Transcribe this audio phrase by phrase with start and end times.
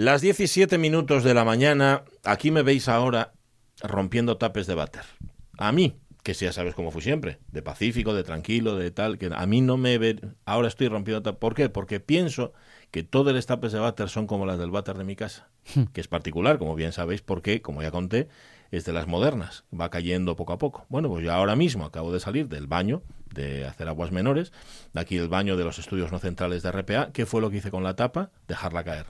[0.00, 3.34] Las 17 minutos de la mañana, aquí me veis ahora
[3.82, 5.02] rompiendo tapes de váter.
[5.58, 9.18] A mí, que si ya sabes cómo fui siempre, de pacífico, de tranquilo, de tal,
[9.18, 11.38] que a mí no me ve, ahora estoy rompiendo tapes.
[11.38, 11.68] ¿Por qué?
[11.68, 12.54] Porque pienso
[12.90, 15.82] que todos los tapes de váter son como las del váter de mi casa, hmm.
[15.92, 18.28] que es particular, como bien sabéis, porque, como ya conté,
[18.70, 20.86] es de las modernas, va cayendo poco a poco.
[20.88, 23.02] Bueno, pues yo ahora mismo acabo de salir del baño
[23.34, 24.50] de hacer aguas menores,
[24.94, 27.10] de aquí el baño de los estudios no centrales de RPA.
[27.12, 28.30] ¿Qué fue lo que hice con la tapa?
[28.48, 29.06] Dejarla caer.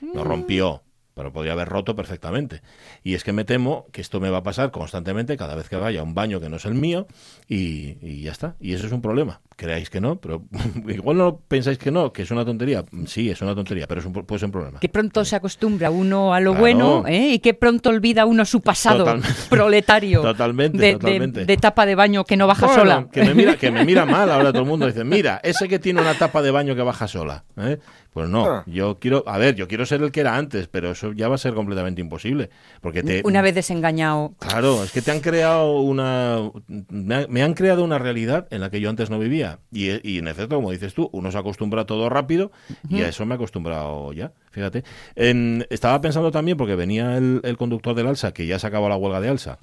[0.00, 0.82] No rompió,
[1.14, 2.62] pero podría haber roto perfectamente.
[3.02, 5.76] Y es que me temo que esto me va a pasar constantemente cada vez que
[5.76, 7.06] vaya a un baño que no es el mío
[7.48, 8.56] y, ya está.
[8.60, 9.40] Y eso es un problema.
[9.56, 10.42] Creáis que no, pero
[10.88, 12.84] igual no pensáis que no, que es una tontería.
[13.06, 14.80] Sí, es una tontería, pero es un, puede ser un problema.
[14.80, 17.34] Que pronto se acostumbra uno a lo bueno ¿eh?
[17.34, 19.06] y que pronto olvida uno su pasado
[19.50, 20.22] proletario.
[20.32, 21.44] Totalmente, de, totalmente.
[21.44, 23.08] De, tapa de baño que no baja sola.
[23.12, 24.86] Que me, mira, que me mira mal ahora todo el mundo.
[24.86, 27.44] Dice, mira, ese que tiene una tapa de baño que baja sola.
[27.56, 27.78] ¿eh?
[28.12, 28.64] Pues no, ah.
[28.66, 31.36] yo quiero, a ver, yo quiero ser el que era antes, pero eso ya va
[31.36, 32.50] a ser completamente imposible.
[32.82, 34.34] Porque te, una vez desengañado.
[34.38, 36.50] Claro, es que te han creado una,
[36.98, 39.41] me han creado una realidad en la que yo antes no vivía.
[39.70, 42.52] Y, en efecto, como dices tú, uno se acostumbra a todo rápido
[42.88, 44.32] y a eso me he acostumbrado ya.
[44.50, 44.84] Fíjate.
[45.14, 48.96] estaba pensando también, porque venía el, el conductor del Alsa, que ya se acabó la
[48.96, 49.58] huelga de Alsa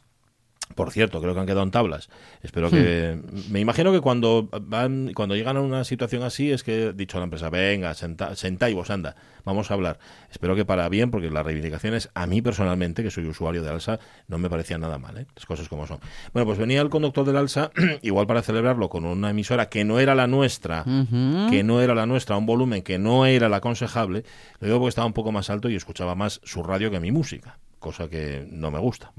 [0.76, 2.10] por cierto, creo que han quedado en tablas.
[2.42, 3.18] Espero que.
[3.22, 3.52] Hmm.
[3.52, 7.18] Me imagino que cuando van, cuando llegan a una situación así es que he dicho
[7.18, 10.00] a la empresa, venga, senta, y vos anda, vamos a hablar.
[10.32, 14.00] Espero que para bien, porque las reivindicaciones, a mí personalmente, que soy usuario de Alsa,
[14.28, 15.26] no me parecían nada mal, ¿eh?
[15.36, 16.00] las cosas como son.
[16.34, 20.00] Bueno, pues venía el conductor del Alsa, igual para celebrarlo con una emisora que no
[20.00, 24.24] era la nuestra, que no era la nuestra, un volumen que no era la aconsejable,
[24.60, 27.12] lo digo porque estaba un poco más alto y escuchaba más su radio que mi
[27.12, 29.12] música cosa que no me gusta.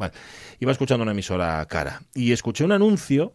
[0.58, 3.33] Iba escuchando una emisora cara y escuché un anuncio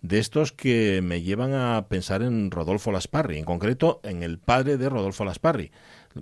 [0.00, 4.76] de estos que me llevan a pensar en Rodolfo Lasparri, en concreto en el padre
[4.76, 5.72] de Rodolfo Lasparri.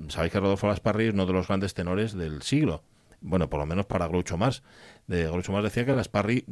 [0.09, 2.83] Sabéis que Rodolfo Lasparri es uno de los grandes tenores del siglo
[3.21, 4.63] bueno, por lo menos para Groucho Marx.
[5.07, 6.45] De Groucho Marx decía que Gasparri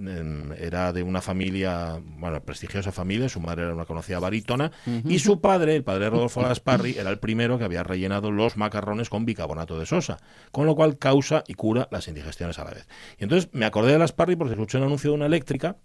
[0.58, 4.70] era de una familia, bueno, prestigiosa familia, su madre era una conocida barítona,
[5.08, 9.10] y su padre, el padre Rodolfo Gasparri, era el primero que había rellenado los macarrones
[9.10, 10.18] con bicarbonato de sosa,
[10.52, 12.86] con lo cual causa y cura las indigestiones a la vez.
[13.18, 15.78] Y entonces me acordé de Gasparri porque escuché un anuncio de una eléctrica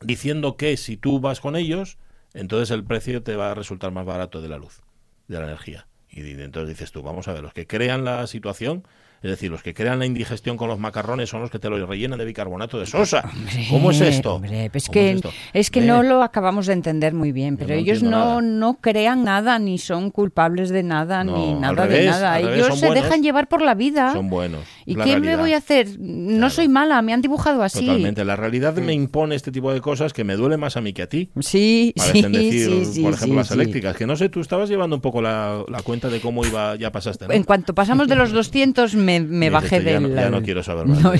[0.00, 1.98] diciendo que si tú vas con ellos,
[2.32, 4.80] entonces el precio te va a resultar más barato de la luz,
[5.26, 5.88] de la energía.
[6.08, 8.86] Y entonces dices tú, vamos a ver, los que crean la situación
[9.22, 11.84] es decir, los que crean la indigestión con los macarrones son los que te lo
[11.86, 13.28] rellenan de bicarbonato de sosa.
[13.70, 14.40] ¿Cómo es esto?
[14.72, 15.20] es, que,
[15.52, 19.58] es, que no lo acabamos de entender muy bien, pero ellos no, no crean nada,
[19.58, 22.40] ni son culpables de nada, ni nada de nada.
[22.40, 24.12] Ellos se dejan llevar por la vida.
[24.12, 24.62] Son buenos.
[24.86, 25.88] ¿Y qué me voy a hacer?
[25.98, 27.80] No soy mala, me han dibujado así.
[27.80, 28.24] Totalmente.
[28.24, 31.02] La realidad me impone este tipo de cosas que me duele más a mí que
[31.02, 31.30] a ti.
[31.40, 33.96] Sí, sí, decir, sí, por ejemplo, las eléctricas.
[33.96, 37.26] Que no sé, tú estabas llevando un poco la, cuenta de cómo iba, ya pasaste.
[37.30, 40.14] En cuanto pasamos de los 200, me, bajé del...
[40.14, 41.02] Ya no, quiero saber más.
[41.02, 41.12] No,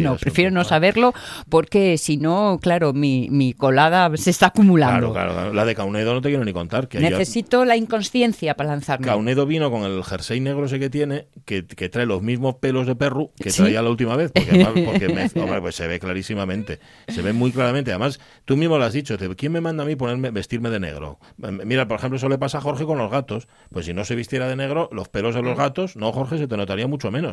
[0.00, 1.12] no, prefiero no saberlo
[1.48, 5.12] porque si no, claro, mi, mi, colada se está acumulando.
[5.12, 6.88] Claro, claro, la de Caunedo no te quiero ni contar.
[6.88, 9.06] Que Necesito la inconsciencia para lanzarme.
[9.06, 12.86] Caunedo vino con el jersey negro ese que tiene, que, que trae los mismos pelos
[12.86, 17.32] de perro que traía la última vez, porque, porque pues se ve clarísimamente, se ve
[17.32, 17.90] muy claramente.
[17.90, 21.18] Además, tú mismo lo has dicho, ¿quién me manda a mí ponerme, vestirme de negro?
[21.38, 23.48] Mira, por ejemplo, eso le pasa a Jorge con los gatos.
[23.70, 26.48] Pues si no se vistiera de negro, los pelos de los gatos, no, Jorge, se
[26.48, 27.29] te notaría mucho menos.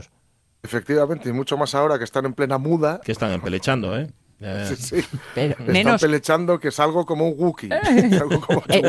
[0.63, 2.99] Efectivamente, y mucho más ahora que están en plena muda.
[3.03, 4.07] Que están empelechando, ¿eh?
[4.39, 5.05] Sí, sí.
[5.35, 7.73] Están pelechando que es algo como un Wookiee,
[8.21, 8.83] algo como eh,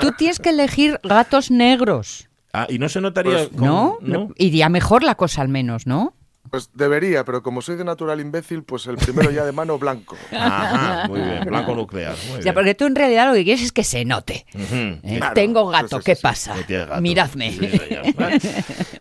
[0.00, 2.28] Tú tienes que elegir gatos negros.
[2.52, 3.48] Ah, y no se notaría...
[3.48, 3.98] Pues, ¿No?
[4.36, 6.14] Iría mejor la cosa al menos, ¿no?
[6.50, 10.16] Pues debería, pero como soy de natural imbécil, pues el primero ya de mano blanco.
[10.32, 12.14] Ajá, muy bien, blanco nuclear.
[12.42, 14.46] ya, porque tú en realidad lo que quieres es que se note.
[14.54, 15.20] ¿Eh?
[15.34, 16.54] Tengo gato, ¿qué pasa?
[17.00, 17.52] Miradme.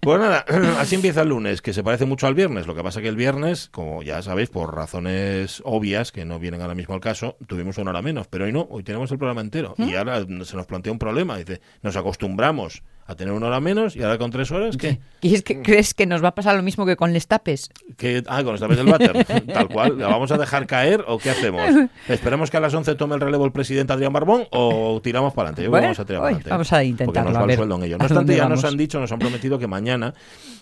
[0.01, 0.45] pues nada,
[0.79, 2.65] así empieza el lunes, que se parece mucho al viernes.
[2.65, 6.61] Lo que pasa que el viernes, como ya sabéis, por razones obvias, que no vienen
[6.61, 8.27] ahora mismo al caso, tuvimos una hora menos.
[8.27, 9.75] Pero hoy no, hoy tenemos el programa entero.
[9.77, 9.97] Y ¿Mm?
[9.97, 11.37] ahora se nos plantea un problema.
[11.37, 14.99] Dice, nos acostumbramos a tener una hora menos y ahora con tres horas, ¿qué?
[15.21, 17.69] ¿Y es que crees que nos va a pasar lo mismo que con les tapes?
[17.97, 19.97] Que, ah, con los tapes del váter, tal cual.
[19.97, 21.63] ¿La vamos a dejar caer o qué hacemos?
[22.07, 25.49] ¿Esperemos que a las 11 tome el relevo el presidente Adrián Barbón o tiramos para
[25.49, 25.67] adelante?
[25.67, 26.49] vamos a tirar para adelante.
[26.49, 27.23] Vamos a intentarlo.
[27.23, 27.97] Porque nos va el sueldo en ello.
[27.97, 30.13] No obstante, ya nos han dicho, nos han prometido que mañana,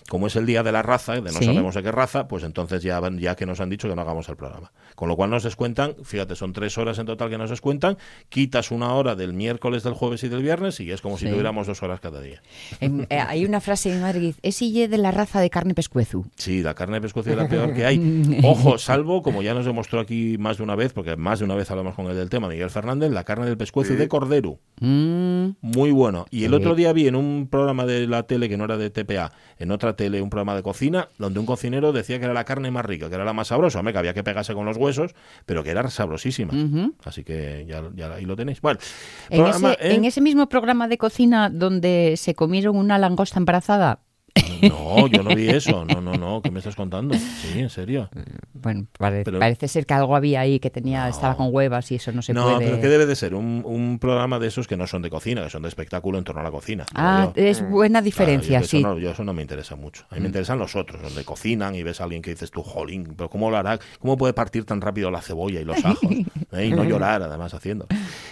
[0.08, 2.82] como es el día de la raza, de no sabemos de qué raza, pues entonces
[2.82, 4.72] ya, ya que nos han dicho que no hagamos el programa.
[4.94, 7.98] Con lo cual nos descuentan, fíjate, son tres horas en total que nos descuentan,
[8.28, 11.66] quitas una hora del miércoles, del jueves y del viernes y es como si tuviéramos
[11.66, 12.31] dos horas cada día.
[12.32, 12.42] Ella.
[12.80, 16.24] Eh, hay una frase en Madrid, es ille de la raza de carne pescuezu.
[16.36, 18.40] Sí, la carne de pescuezu es la peor que hay.
[18.44, 21.54] Ojo, salvo, como ya nos demostró aquí más de una vez, porque más de una
[21.54, 24.58] vez hablamos con él del tema, Miguel Fernández, la carne del pescuezo de cordero.
[24.80, 25.50] Mm.
[25.60, 26.26] Muy bueno.
[26.30, 28.90] Y el otro día vi en un programa de la tele que no era de
[28.90, 32.44] TPA, en otra tele, un programa de cocina, donde un cocinero decía que era la
[32.44, 35.14] carne más rica, que era la más sabrosa, que había que pegarse con los huesos,
[35.46, 36.52] pero que era sabrosísima.
[37.04, 38.60] Así que ya, ahí lo tenéis.
[38.60, 38.78] Bueno,
[39.30, 39.74] ¿eh?
[39.80, 43.98] en ese mismo programa de cocina donde se comieron una langosta embarazada,
[44.62, 45.84] no, yo no vi eso.
[45.84, 46.42] No, no, no.
[46.42, 47.14] ¿Qué me estás contando?
[47.14, 48.08] Sí, en serio.
[48.52, 52.22] Bueno, parece ser que algo había ahí que tenía, estaba con huevas y eso no
[52.22, 52.52] se puede.
[52.52, 53.34] No, pero ¿qué debe de ser?
[53.34, 56.40] Un, programa de esos que no son de cocina, que son de espectáculo en torno
[56.40, 56.86] a la cocina.
[56.94, 58.82] Ah, es buena diferencia, sí.
[58.82, 60.04] yo eso no me interesa mucho.
[60.10, 60.30] A mí me mm.
[60.30, 63.50] interesan los otros, donde cocinan y ves a alguien que dices tú, jolín, pero ¿cómo
[63.50, 63.78] lo hará?
[63.98, 66.10] ¿Cómo puede partir tan rápido la cebolla y los ajos?
[66.52, 66.66] ¿Eh?
[66.66, 67.86] Y no llorar, además, haciendo.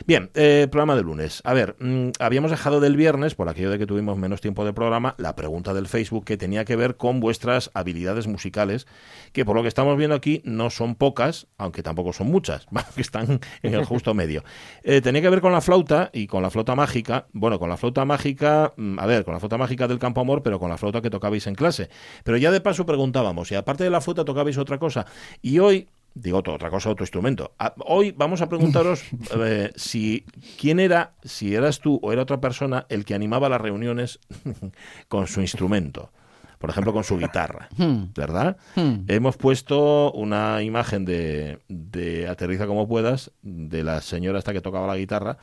[0.06, 1.40] Bien, eh, programa de lunes.
[1.44, 4.72] A ver, mm, habíamos dejado del viernes, por aquello de que tuvimos menos tiempo de
[4.72, 8.86] programa, la pregunta del Facebook que tenía que ver con vuestras habilidades musicales,
[9.32, 13.02] que por lo que estamos viendo aquí no son pocas, aunque tampoco son muchas, que
[13.02, 14.42] están en el justo medio.
[14.82, 17.26] Eh, tenía que ver con la flauta y con la flauta mágica.
[17.32, 20.42] Bueno, con la flauta mágica, mm, a ver, con la flauta mágica del Campo Amor,
[20.42, 21.90] pero con la flauta que tocabais en clase.
[22.24, 25.06] Pero ya de paso preguntábamos, y aparte de la flauta tocabais otra cosa.
[25.42, 27.52] Y hoy digo otra cosa, otro instrumento.
[27.58, 29.02] Ah, hoy vamos a preguntaros
[29.36, 30.24] eh, si
[30.58, 34.20] quién era, si eras tú o era otra persona el que animaba las reuniones
[35.08, 36.10] con su instrumento.
[36.58, 38.12] Por ejemplo, con su guitarra, hmm.
[38.14, 38.58] ¿verdad?
[38.76, 39.04] Hmm.
[39.08, 44.86] Hemos puesto una imagen de, de Aterriza como puedas, de la señora esta que tocaba
[44.86, 45.38] la guitarra,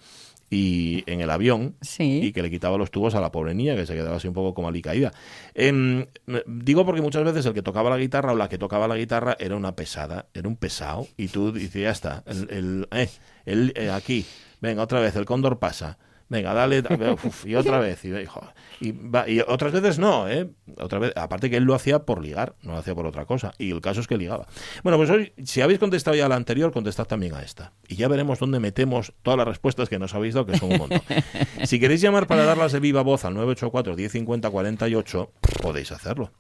[0.50, 3.86] y en el avión y que le quitaba los tubos a la pobre niña que
[3.86, 5.12] se quedaba así un poco como alicaída.
[5.54, 6.06] Em,
[6.46, 9.36] digo porque muchas veces el que tocaba la guitarra o la que tocaba la guitarra
[9.40, 13.10] era una pesada, era un pesado y tú dices, ya está, el, el, eh,
[13.46, 14.26] el eh, aquí,
[14.62, 15.98] venga otra vez, el cóndor pasa
[16.30, 16.84] venga, dale,
[17.46, 20.50] y otra vez, y, y, otras veces no, ¿eh?
[20.80, 23.54] Otra vez, aparte que él lo hacía por ligar, no lo hacía por otra cosa,
[23.58, 24.48] y el caso es que ligaba.
[24.84, 27.96] Bueno, pues hoy, si habéis contestado ya a la anterior, contestad también a esta, y
[27.96, 31.02] ya veremos dónde metemos todas las respuestas que nos habéis dado, que son un montón.
[31.64, 35.32] si queréis llamar para darlas de viva voz al 984 1050 48,
[35.62, 36.32] podéis hacerlo.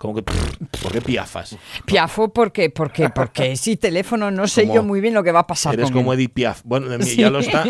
[0.00, 1.58] ¿Cómo que, ¿Por qué piafas?
[1.84, 5.46] Piafo porque, porque, porque si teléfono no sé yo muy bien lo que va a
[5.46, 5.74] pasar.
[5.74, 6.62] Eres como Edith Piaf.
[6.64, 7.64] Bueno, ya, lo está,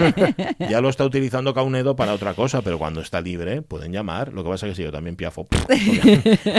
[0.60, 4.32] ya lo está utilizando Caunedo para otra cosa, pero cuando está libre pueden llamar.
[4.32, 5.44] Lo que pasa es que si yo también piafo,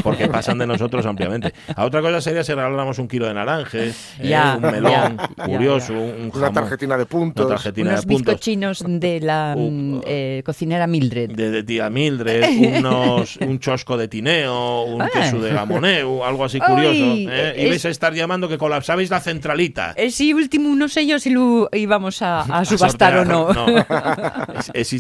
[0.03, 1.53] porque, pasan de nosotros ampliamente.
[1.73, 6.33] A otra cosa sería si regaláramos un kilo de naranjes, eh, un melón curioso, un
[6.35, 8.25] una tarjetina de puntos, una tarjetina unos de puntos.
[8.25, 11.31] bizcochinos de la mm, eh, cocinera Mildred.
[11.31, 12.44] De, tía Mildred,
[12.79, 15.09] unos, un chosco de tineo, un ah.
[15.13, 16.94] queso de Moneu, algo así curioso.
[16.94, 17.56] ¿eh?
[17.58, 19.96] Y vais a estar llamando que colapsabais la centralita.
[20.10, 23.54] Sí, último, no sé yo si lo íbamos a, subastar o no.
[23.54, 23.68] no.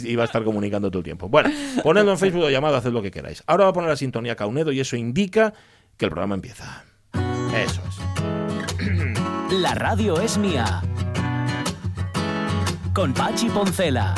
[0.03, 1.29] iba a estar comunicando todo el tiempo.
[1.29, 1.49] Bueno,
[1.83, 3.43] ponedlo en Facebook o llamado, haced lo que queráis.
[3.47, 5.53] Ahora va a poner la sintonía Caunedo y eso indica
[5.97, 6.83] que el programa empieza.
[7.55, 9.57] Eso es.
[9.59, 10.81] La radio es mía.
[12.93, 14.15] Con Pachi Poncela.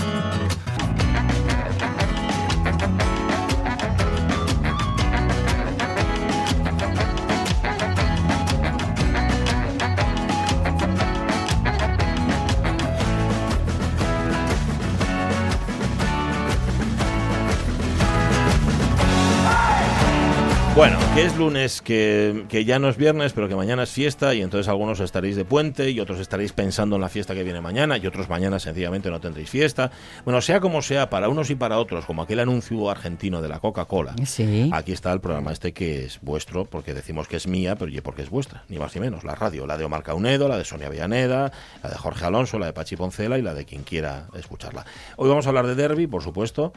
[20.75, 24.34] Bueno, que es lunes, que, que, ya no es viernes, pero que mañana es fiesta
[24.34, 27.62] y entonces algunos estaréis de puente y otros estaréis pensando en la fiesta que viene
[27.62, 29.92] mañana y otros mañana sencillamente no tendréis fiesta.
[30.25, 33.60] Bueno, sea como sea, para unos y para otros, como aquel anuncio argentino de la
[33.60, 34.72] Coca-Cola, sí.
[34.74, 38.24] aquí está el programa este que es vuestro, porque decimos que es mía, pero porque
[38.24, 39.24] es vuestra, ni más ni menos.
[39.24, 41.51] La radio, la de Omar Caunedo, la de Sonia Villaneda,
[41.84, 44.88] la de Jorge Alonso, la de Pachi Poncela y la de quien quiera escucharla.
[45.18, 46.74] Hoy vamos a hablar de derby, por supuesto.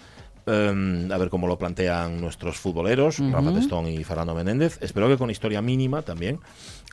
[0.49, 4.79] Em, a ver cómo lo plantean nuestros futboleros, Rafa Testón y Fernando Menéndez.
[4.81, 6.39] Espero que con historia mínima también.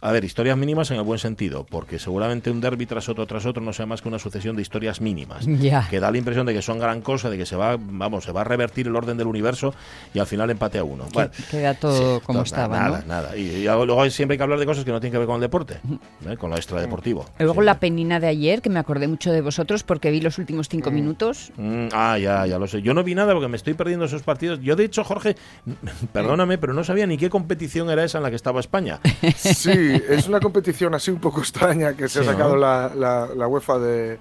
[0.04, 3.46] A ver, historias mínimas en el buen sentido, porque seguramente un derby tras otro tras
[3.46, 5.46] otro no sea más que una sucesión de historias mínimas,
[5.90, 8.34] que da la impresión de que son gran cosa, de que se va, vamos, se
[8.34, 9.74] va a revertir el orden del universo
[10.14, 11.06] y al final empate a uno.
[11.14, 14.84] Bueno, queda todo como estaba, nada, Nada, Y, luego siempre hay que hablar de cosas
[14.84, 15.80] que no tienen que ver con el deporte,
[16.28, 16.36] ¿eh?
[16.36, 17.26] con lo extradeportivo.
[17.40, 20.68] Luego la penina de ayer, que me acordé mucho de vosotros porque vi los últimos
[20.68, 20.94] cinco mm.
[20.94, 21.54] minutos.
[21.56, 22.82] Mm, ah, ya, ya lo sé.
[22.82, 24.60] Yo no vi nada porque me estoy perdiendo esos partidos.
[24.62, 25.38] Yo, de hecho, Jorge,
[26.12, 29.00] perdóname, pero no sabía ni qué competición era esa en la que estaba España.
[29.36, 33.80] Sí, es una competición así un poco extraña que se ha sacado la, la, UEFA
[33.80, 34.20] de,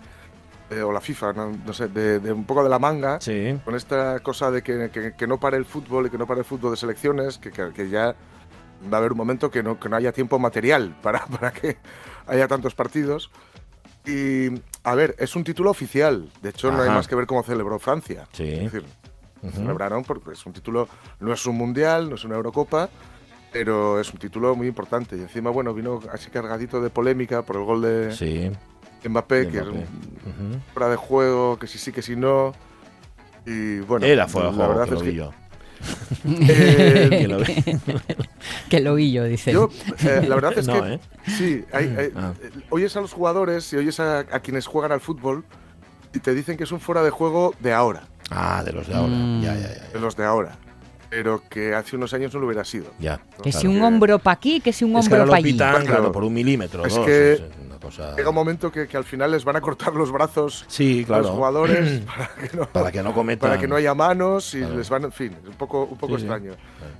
[0.82, 3.18] o la FIFA, no, sé, de, un poco de la manga,
[3.64, 6.46] con esta cosa de que, que, no pare el fútbol y que no pare el
[6.46, 8.14] fútbol de selecciones, que, que, ya
[8.92, 11.76] va a haber un momento que no, que no haya tiempo material para, para que
[12.26, 13.30] haya tantos partidos.
[14.04, 14.48] Y,
[14.82, 16.28] a ver, es un título oficial.
[16.42, 18.26] De hecho, no hay más que ver cómo celebró Francia.
[18.32, 18.68] Sí.
[19.52, 20.88] celebraron porque es un título,
[21.20, 22.88] no es un mundial, no es una Eurocopa,
[23.52, 25.16] pero es un título muy importante.
[25.16, 28.52] Y encima, bueno, vino así cargadito de polémica por el gol de
[29.04, 29.84] Mbappé, que es un
[30.72, 32.54] fuera de juego, que sí sí, que sí no.
[33.44, 35.30] Y bueno, era fuera de juego, la verdad es que,
[37.08, 37.54] eh, que, lo vi.
[38.70, 39.52] que lo vi yo, dice.
[39.52, 39.68] Yo,
[40.04, 41.00] eh, la verdad es que ¿eh?
[41.26, 42.32] sí, hay, ah.
[42.70, 45.44] oyes a los jugadores y oyes a, quienes juegan al fútbol
[46.14, 48.04] y te dicen que es un fuera de juego de ahora.
[48.30, 49.12] Ah, de los de ahora.
[49.12, 49.42] Mm.
[49.42, 50.56] Ya, ya, ya, De los de ahora
[51.12, 52.86] pero que hace unos años no lo hubiera sido.
[52.98, 53.20] Ya.
[53.42, 55.54] Que si un hombro para aquí, que si un hombro para allí.
[55.54, 56.86] claro, por un milímetro.
[56.86, 57.38] Es que
[58.16, 61.24] llega un momento que, al final les van a cortar los brazos sí, claro.
[61.24, 62.00] a los jugadores
[62.72, 63.50] para que no, cometan.
[63.50, 66.14] Para que no haya manos y les van, en fin, es un poco, un poco
[66.14, 66.52] extraño.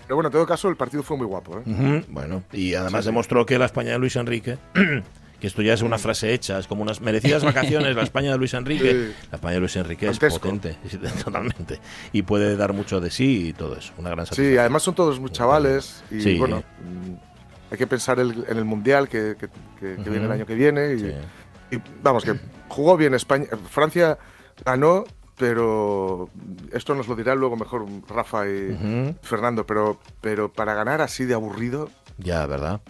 [0.02, 1.62] Pero bueno, en todo caso, el partido fue muy guapo.
[1.64, 2.04] ¿eh?
[2.08, 4.58] Bueno, y además demostró que la España de Luis Enrique
[5.42, 8.38] que esto ya es una frase hecha, es como unas merecidas vacaciones, la España de
[8.38, 9.12] Luis Enrique.
[9.28, 10.76] La España de Luis Enrique es potente,
[11.24, 11.80] totalmente.
[12.12, 14.54] Y puede dar mucho de sí y todo eso, una gran satisfacción.
[14.54, 19.08] Sí, además son todos muy chavales y bueno, mm, hay que pensar en el Mundial
[19.08, 19.34] que,
[19.80, 20.94] viene el año que viene.
[20.94, 23.46] Y, vamos, que jugó bien España.
[23.68, 24.18] Francia
[24.64, 25.02] ganó,
[25.36, 26.30] pero
[26.72, 31.34] esto nos lo dirá luego mejor Rafa y Fernando, pero, pero para ganar así de
[31.34, 31.90] aburrido...
[32.18, 32.80] Ya, ¿verdad?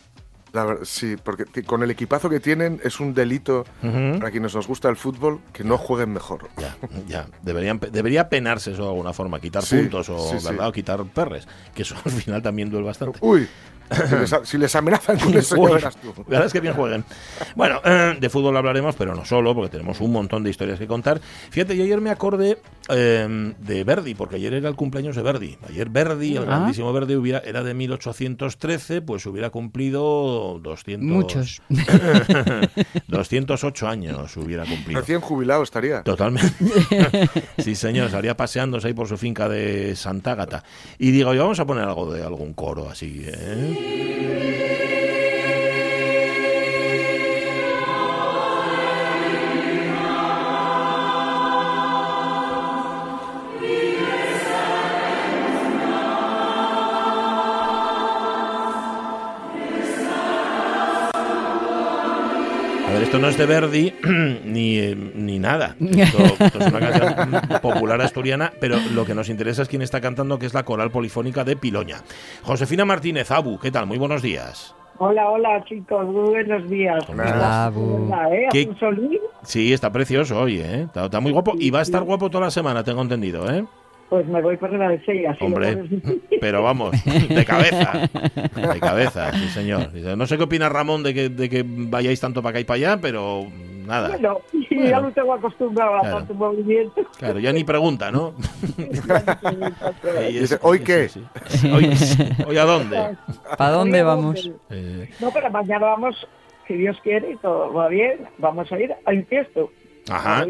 [0.83, 4.97] Sí, porque con el equipazo que tienen es un delito para quienes nos gusta el
[4.97, 6.49] fútbol que no jueguen mejor.
[6.59, 7.27] Ya, ya.
[7.43, 10.69] Deberían, debería penarse eso de alguna forma, quitar puntos o, ¿verdad?
[10.69, 13.19] o quitar perres, que eso al final también duele bastante.
[13.21, 13.49] Uy,
[14.45, 16.13] si les, amenazan con eso, ya verás tú.
[16.17, 17.05] La verdad es que bien jueguen.
[17.57, 20.87] Bueno, eh, de fútbol hablaremos, pero no solo, porque tenemos un montón de historias que
[20.87, 21.21] contar.
[21.51, 22.59] Fíjate, yo ayer me acordé
[22.89, 25.59] eh, de Verdi, porque ayer era el cumpleaños de Verdi.
[25.69, 26.47] Ayer Verdi, el ah.
[26.47, 31.07] grandísimo Verdi, hubiera, era de 1813, pues hubiera cumplido 200...
[31.07, 31.63] Muchos.
[33.09, 35.01] 208 años hubiera cumplido.
[35.01, 36.03] Recién jubilado estaría.
[36.03, 36.53] Totalmente.
[37.59, 40.65] sí, señor, estaría paseándose ahí por su finca de Santa Gata.
[40.99, 43.82] Y digo, yo vamos a poner algo de algún coro así, ¿eh?
[43.85, 44.72] A
[63.03, 63.95] esto no es de Verdi
[64.45, 65.77] ni, ni nada.
[65.81, 70.01] Esto, esto, es una canción popular asturiana, pero lo que nos interesa es quién está
[70.01, 71.99] cantando, que es la coral polifónica de Piloña.
[72.43, 73.87] Josefina Martínez, Abu, ¿qué tal?
[73.87, 74.75] Muy buenos días.
[74.99, 77.05] Hola, hola chicos, muy buenos días.
[77.09, 78.09] Hola, Abu.
[78.31, 78.69] ¿Eh?
[79.43, 80.83] Sí, está precioso hoy, ¿eh?
[80.83, 83.65] Está, está, muy guapo y va a estar guapo toda la semana, tengo entendido, ¿eh?
[84.13, 85.85] Pues me voy por la de así Hombre,
[86.41, 88.11] pero vamos, de cabeza.
[88.13, 89.89] De cabeza, sí, señor.
[90.19, 92.77] No sé qué opina Ramón de que, de que vayáis tanto para acá y para
[92.77, 93.47] allá, pero
[93.87, 94.11] nada.
[94.11, 94.41] Bueno,
[94.71, 97.01] ya no tengo acostumbrado a tanto movimiento.
[97.17, 98.35] Claro, ya ni pregunta, ¿no?
[100.61, 101.09] ¿hoy qué?
[101.75, 103.17] ¿Hoy, a dónde?
[103.57, 104.51] ¿Para dónde vamos?
[104.69, 105.09] Eh.
[105.21, 106.29] No, pero mañana vamos,
[106.69, 109.71] si Dios quiere y todo va bien, vamos a ir a infiesto.
[110.09, 110.47] Ajá.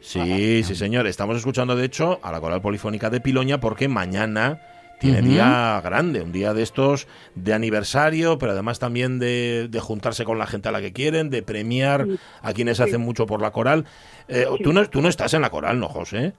[0.00, 1.06] Sí, sí, señor.
[1.06, 4.60] Estamos escuchando, de hecho, a la Coral Polifónica de Piloña porque mañana
[4.98, 10.38] tiene día grande, un día de estos de aniversario, pero además también de, juntarse con
[10.38, 12.06] la gente a la que quieren, de premiar
[12.42, 13.84] a quienes hacen mucho por la coral.
[14.26, 16.32] Eh, tú, no, tú no estás en la coral, ¿no, José?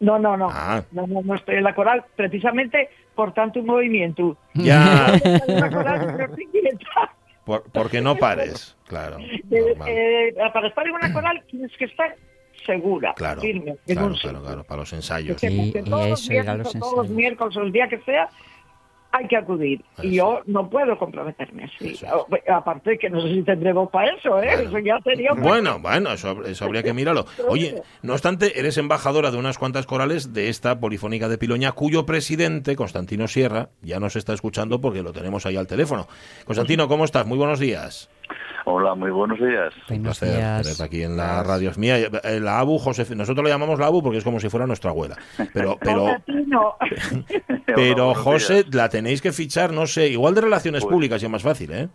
[0.00, 0.48] No, no, no.
[0.50, 0.82] Ah.
[0.92, 1.06] no.
[1.06, 4.36] No, estoy en la coral precisamente por tanto movimiento.
[4.54, 5.12] Ya.
[7.46, 9.18] Por, porque no pares, claro.
[9.50, 12.16] Eh, eh, para estar en una coral tienes que estar
[12.66, 13.76] segura, claro, firme.
[13.86, 15.40] Claro, claro, para los ensayos.
[15.40, 18.28] Sí, todos, los viernes, todos los miércoles, el día que sea,
[19.16, 19.84] hay que acudir.
[20.02, 21.98] Y yo no puedo comprometerme así.
[22.48, 24.64] Aparte que no sé si tendremos para eso, ¿eh?
[24.64, 25.32] Eso ya sería...
[25.32, 27.26] Bueno, bueno, eso, eso, habría que mirarlo.
[27.48, 32.06] Oye, no obstante, eres embajadora de unas cuantas corales de esta Polifónica de Piloña, cuyo
[32.06, 36.06] presidente, Constantino Sierra, ya nos está escuchando porque lo tenemos ahí al teléfono.
[36.44, 37.26] Constantino, ¿cómo estás?
[37.26, 38.10] Muy buenos días.
[38.68, 39.72] Hola, muy buenos días.
[39.88, 41.98] Un placer aquí en la radio mía.
[41.98, 44.90] Eh, la ABU, José, nosotros lo llamamos la ABU porque es como si fuera nuestra
[44.90, 45.16] abuela.
[45.52, 46.16] Pero, pero,
[47.66, 51.30] pero José, la tenéis que fichar, no sé, igual de relaciones pues públicas y es
[51.30, 51.88] más fácil, ¿eh?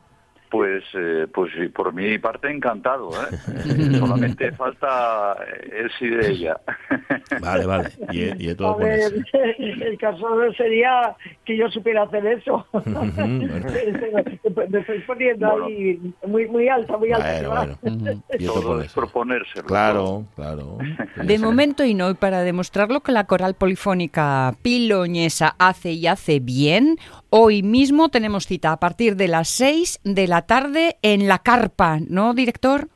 [0.51, 3.96] Pues, eh, pues por mi parte encantado, ¿eh?
[3.98, 5.38] Solamente falta
[5.72, 6.60] el sí de ella.
[7.41, 7.89] Vale, vale.
[8.12, 10.27] Y, y todo el caso
[10.58, 11.15] sería
[11.46, 12.65] que yo supiera hacer eso.
[12.74, 17.77] Me estoy poniendo ahí muy, muy alta, muy alta.
[17.81, 19.63] Bueno, Todo es proponerse.
[19.63, 20.77] Claro, claro.
[21.24, 26.41] De momento y no, y para demostrarlo que la coral polifónica piloñesa hace y hace
[26.41, 26.98] bien,
[27.29, 32.00] hoy mismo tenemos cita a partir de las 6 de la tarde en la carpa,
[32.00, 32.88] ¿no, director?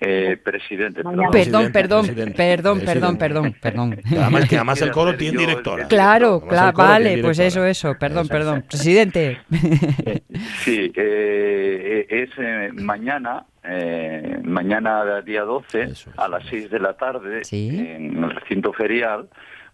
[0.00, 1.02] Eh, presidente.
[1.02, 5.88] Perdón, perdón, perdón, perdón, perdón, perdón, Además, que además el coro tiene directora.
[5.88, 8.64] Claro, claro, vale, pues eso, eso, perdón, perdón.
[8.68, 9.38] Presidente.
[10.64, 17.42] Sí, eh, es eh, mañana, eh, mañana día 12, a las 6 de la tarde,
[17.50, 19.28] en el recinto ferial,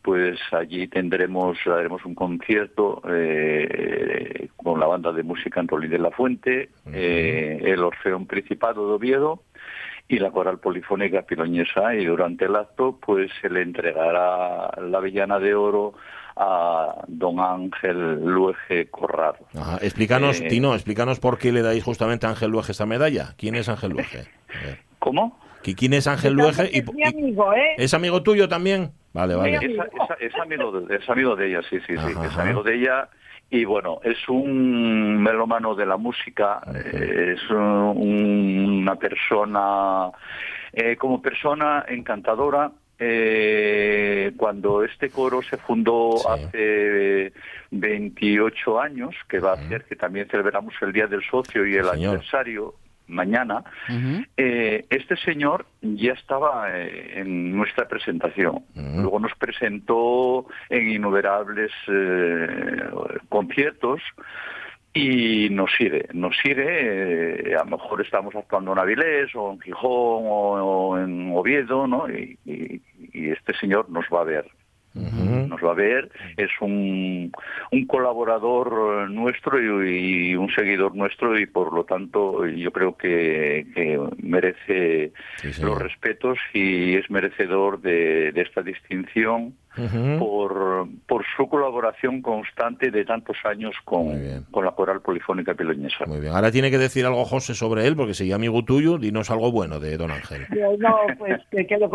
[0.04, 6.10] pues allí tendremos haremos un concierto eh, con la banda de música Antolín de la
[6.10, 9.44] Fuente, eh, el Orfeón Principado de Oviedo
[10.06, 15.38] y la Coral Polifónica Piloñesa y durante el acto pues se le entregará la Villana
[15.38, 15.94] de Oro
[16.36, 19.38] a don Ángel Luege Corrado.
[19.80, 23.32] Explícanos, eh, Tino, explícanos por qué le dais justamente a Ángel Luege esta medalla.
[23.38, 24.26] ¿Quién es Ángel Luege?
[24.98, 25.40] ¿Cómo?
[25.62, 26.76] ¿Quién es Ángel Luege?
[26.76, 27.76] Es mi amigo, ¿eh?
[27.78, 28.92] ¿Es amigo tuyo también?
[29.14, 29.56] Vale, vale.
[30.18, 32.12] Es, amigo, de, es amigo de ella, sí, sí, sí.
[32.26, 33.08] Es amigo de ella.
[33.48, 40.10] Y bueno, es un melómano de la música, es una persona,
[40.72, 47.32] eh, como persona encantadora, eh, cuando este coro se fundó hace
[47.70, 51.88] 28 años, que va a hacer que también celebramos el Día del Socio y el
[51.88, 52.74] aniversario,
[53.06, 53.64] mañana,
[54.36, 58.64] eh, este señor ya estaba eh, en nuestra presentación.
[58.74, 62.90] Luego nos presentó en innumerables eh,
[63.28, 64.00] conciertos
[64.92, 70.22] y nos sigue, nos sigue, a lo mejor estamos actuando en Avilés o en Gijón
[70.26, 72.08] o, en Oviedo, ¿no?
[72.08, 72.38] y,
[73.12, 74.44] este señor nos va a ver
[74.94, 77.32] nos va a ver, es un,
[77.72, 83.66] un colaborador nuestro y, un seguidor nuestro y por lo tanto yo creo que,
[84.22, 85.12] merece
[85.60, 89.54] los respetos y es merecedor de, de esta distinción
[90.18, 96.06] por, por su colaboración constante de tantos años con, con la coral polifónica piloñesa.
[96.06, 96.32] Muy bien.
[96.32, 99.80] Ahora tiene que decir algo, José, sobre él, porque si amigo tuyo, dinos algo bueno
[99.80, 100.46] de don Ángel.
[100.78, 101.90] No, pues que, lo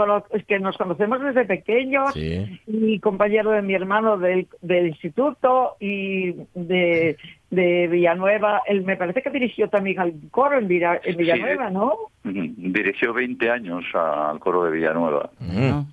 [0.47, 7.17] que nos conocemos desde pequeños y compañero de mi hermano del, del instituto y de,
[7.49, 8.61] de Villanueva.
[8.67, 11.93] Él me parece que dirigió también al coro en, Villanueva, ¿no?
[12.23, 15.29] Dirigió 20 años al coro de Villanueva.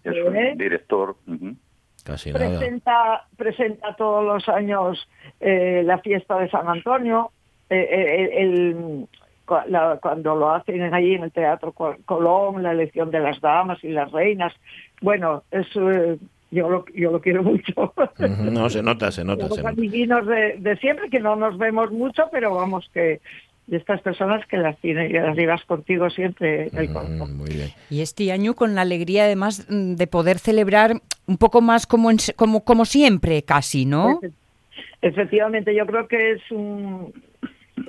[0.05, 0.55] Es un ¿Eh?
[2.07, 5.09] Presenta, presenta todos los años
[5.41, 7.33] eh, la fiesta de San Antonio.
[7.69, 9.09] Eh, eh, el,
[9.45, 14.11] cuando lo hacen allí en el Teatro Colón, la elección de las damas y las
[14.11, 14.53] reinas.
[15.01, 17.93] Bueno, es, yo, lo, yo lo quiero mucho.
[18.19, 19.47] No, se nota, se nota.
[19.49, 23.21] Los amiguinos de, de siempre, que no nos vemos mucho, pero vamos que
[23.67, 27.45] de estas personas que las tienes y las llevas contigo siempre en el mm,
[27.91, 30.93] Y este año con la alegría además mm, de poder celebrar
[31.27, 34.21] un poco más como, como, como siempre casi, ¿no?
[35.03, 37.13] Efectivamente, yo creo que es un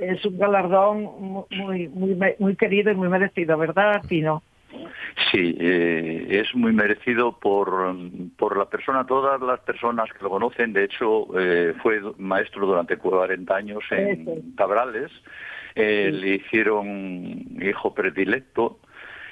[0.02, 1.04] es un galardón
[1.50, 4.44] muy muy muy querido y muy merecido, ¿verdad, Pino?
[5.32, 7.96] Sí, eh, es muy merecido por,
[8.38, 10.74] por la persona, todas las personas que lo conocen.
[10.74, 15.12] De hecho, eh, fue maestro durante 40 años en Cabrales.
[15.80, 18.80] Eh, le hicieron hijo predilecto.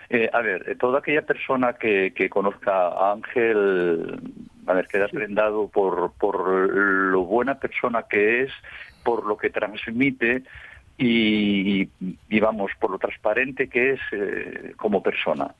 [0.09, 4.21] Eh, a ver, eh, toda aquella persona que, que conozca a Ángel,
[4.67, 8.51] a ver, queda prendado por, por lo buena persona que es,
[9.03, 10.43] por lo que transmite
[10.99, 11.89] y,
[12.29, 13.99] y vamos, por lo transparente que es
[14.77, 15.55] como persona.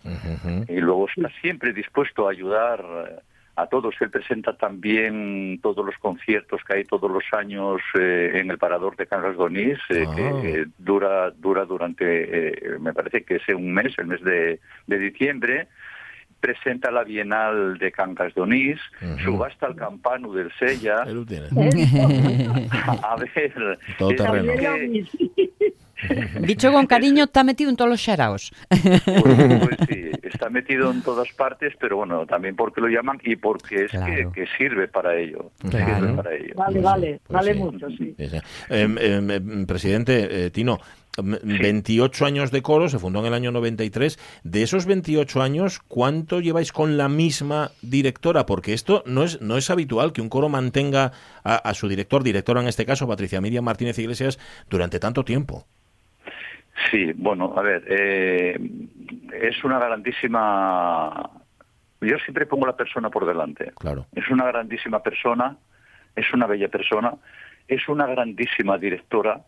[0.67, 3.23] Y luego está siempre dispuesto a ayudar
[3.55, 3.95] a todos.
[3.99, 8.95] Él presenta también todos los conciertos que hay todos los años eh, en el Parador
[8.95, 10.71] de Cangas Donís, eh, que ah.
[10.77, 15.67] dura, dura durante, eh, me parece que es un mes, el mes de, de diciembre
[16.39, 18.79] presenta la Bienal de Cangas Donís,
[19.23, 20.97] subasta el campano del Sella.
[21.01, 21.05] a,
[23.15, 24.53] ver, Todo terreno.
[26.41, 28.51] Dicho con cariño, está metido en todos los sharaos.
[28.69, 33.35] Pues, pues, sí, está metido en todas partes, pero bueno, también porque lo llaman y
[33.35, 35.51] porque es que, sirve para ello.
[36.55, 38.15] Vale, vale, pues vale mucho, sí.
[38.69, 40.79] Em, em, em, presidente eh, Tino,
[41.17, 44.19] 28 años de coro, se fundó en el año 93.
[44.43, 48.45] De esos 28 años, ¿cuánto lleváis con la misma directora?
[48.45, 51.11] Porque esto no es, no es habitual que un coro mantenga
[51.43, 55.65] a, a su director, directora en este caso, Patricia Miriam Martínez Iglesias, durante tanto tiempo.
[56.91, 58.59] Sí, bueno, a ver, eh,
[59.33, 61.29] es una grandísima.
[62.01, 63.71] Yo siempre pongo la persona por delante.
[63.77, 64.07] Claro.
[64.13, 65.57] Es una grandísima persona,
[66.15, 67.13] es una bella persona,
[67.67, 69.41] es una grandísima directora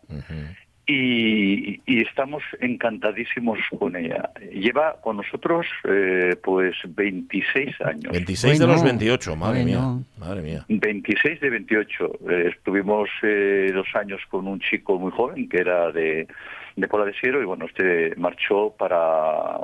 [0.88, 4.30] y, estamos encantadísimos con ella.
[4.50, 8.12] Lleva con nosotros eh, pues 26 años.
[8.12, 9.80] 26 de los 28, madre mía.
[10.18, 10.64] Madre mía.
[10.68, 12.10] 26 de 28.
[12.30, 16.26] Eh, estuvimos dos años con un chico muy joven que era de
[16.80, 19.60] de Pola de Siero y bueno, este marchó para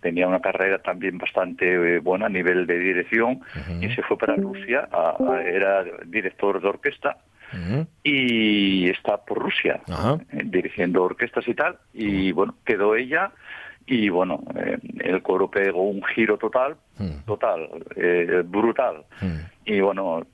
[0.00, 3.40] tenía una carrera también bastante buena a nivel de dirección
[3.80, 4.88] y se fue para Rusia,
[5.44, 7.16] era director de orquesta
[8.02, 9.80] y está por Rusia
[10.44, 11.78] dirigiendo orquestas y tal.
[11.92, 13.32] Y bueno quedó ella
[13.86, 17.24] y bueno, eh, el coro pegó un giro total, hmm.
[17.24, 19.04] total, eh, brutal.
[19.20, 19.38] Hmm.
[19.64, 20.26] Y bueno,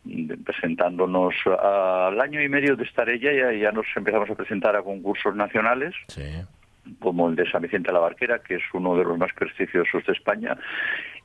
[0.44, 4.82] presentándonos al año y medio de estar ella, ya, ya nos empezamos a presentar a
[4.82, 5.94] concursos nacionales.
[6.98, 10.04] como el de San Vicente de la Barquera, que es uno de los más prestigiosos
[10.04, 10.56] de España.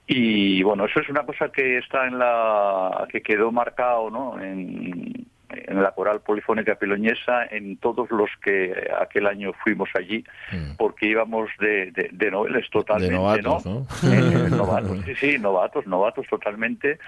[0.05, 4.39] Y bueno, eso es una cosa que está en la que quedó marcado, ¿no?
[4.39, 5.25] En,
[5.65, 10.75] en la coral polifónica piloñesa en todos los que aquel año fuimos allí, mm.
[10.77, 13.87] porque íbamos de, de, de noveles totalmente, de novatos, ¿no?
[14.03, 16.99] Eh, novatos, sí, sí, novatos, novatos totalmente.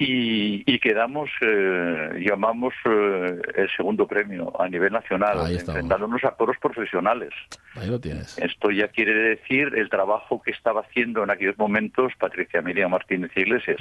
[0.00, 6.56] Y, y quedamos, eh, llamamos eh, el segundo premio a nivel nacional, enfrentándonos a coros
[6.62, 7.30] profesionales.
[7.74, 8.38] Ahí lo tienes.
[8.38, 13.32] Esto ya quiere decir el trabajo que estaba haciendo en aquellos momentos Patricia Miriam Martínez
[13.34, 13.78] Iglesias.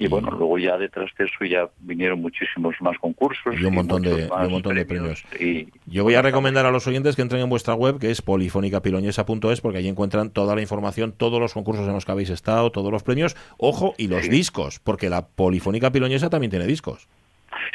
[0.00, 3.54] Y bueno, luego ya detrás de eso ya vinieron muchísimos más concursos.
[3.60, 5.26] Y un montón, de, un montón de premios.
[5.38, 8.22] Y, Yo voy a recomendar a los oyentes que entren en vuestra web, que es
[8.22, 12.72] polifónicapiloñesa.es, porque allí encuentran toda la información, todos los concursos en los que habéis estado,
[12.72, 13.36] todos los premios.
[13.58, 17.06] Ojo, y los discos, porque la Polifónica Piloñesa también tiene discos.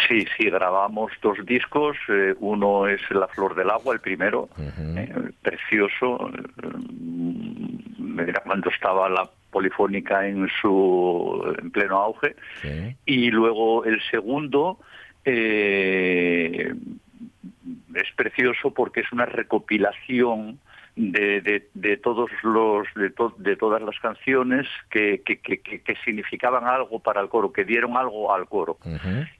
[0.08, 1.96] Sí, sí, grabamos dos discos.
[2.10, 6.32] Eh, uno es La Flor del Agua, el primero, eh, precioso.
[8.00, 12.36] Mira, cuando estaba la polifónica en su en pleno auge.
[13.06, 14.80] Y luego el segundo
[15.24, 16.74] eh,
[17.94, 20.60] es precioso porque es una recopilación
[20.98, 27.22] de, de, todos los de, de, todas las canciones que, que, que, significaban algo para
[27.22, 28.78] el coro que dieron algo al coro.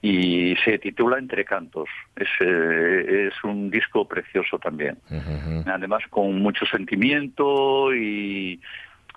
[0.02, 1.90] Y se titula Entre Cantos.
[2.16, 4.98] Es, eh, es un disco precioso también.
[5.66, 8.62] Además con mucho sentimiento y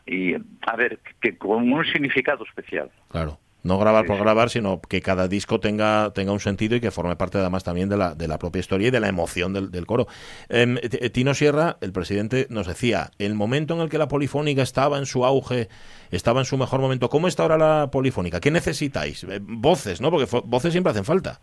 [0.09, 2.91] y a ver, que con un significado especial.
[3.09, 3.39] Claro.
[3.65, 7.17] No grabar por grabar, sino que cada disco tenga, tenga un sentido y que forme
[7.17, 10.07] parte además también de la, de la propia historia y de la emoción del, coro.
[10.49, 10.77] Em,
[11.13, 15.07] Tino Sierra, el presidente, nos decía, el momento en el que la polifónica estaba en
[15.07, 15.69] su auge,
[16.13, 18.41] estaba en su mejor momento, ¿cómo está ahora la polifónica?
[18.41, 19.25] ¿Qué necesitáis?
[19.25, 20.11] Eh, voces, ¿no?
[20.13, 21.41] Porque voces siempre hacen falta.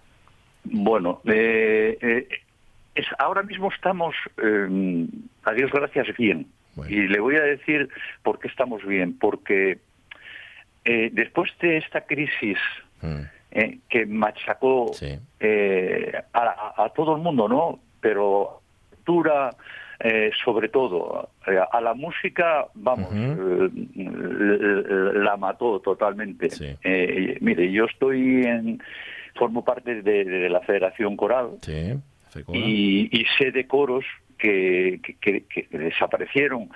[0.64, 2.28] Bueno, eh, eh,
[2.96, 5.08] es, ahora mismo estamos, em,
[5.44, 6.48] a Dios gracias, bien.
[6.88, 7.90] Y le voy a decir
[8.24, 9.80] por qué estamos bien, porque
[10.84, 12.58] eh, después de esta crisis
[13.02, 13.22] mm.
[13.52, 14.92] eh, que machacó
[15.40, 17.80] eh, a, todo el mundo, ¿no?
[18.02, 19.56] Pero cultura,
[20.44, 21.30] sobre todo,
[21.72, 23.10] a la música, vamos,
[23.96, 26.50] la mató totalmente.
[27.40, 28.82] mire, yo estoy en,
[29.36, 31.58] formo parte de, la Federación Coral
[32.54, 34.06] y, y sé de coros
[34.38, 36.70] que, que, desaparecieron,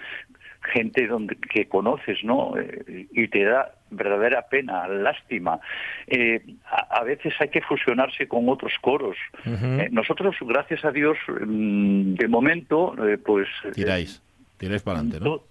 [0.74, 2.58] gente donde que conoces, ¿no?
[2.58, 5.60] Eh, y te da verdadera pena, lástima.
[6.08, 9.17] Eh, a, veces hay que fusionarse con otros coros.
[9.45, 12.95] Eh, nosotros, gracias a Dios, mm, de momento,
[13.26, 13.48] pues...
[13.74, 14.22] Tiráis,
[14.58, 15.41] tiráis para adelante, ¿no?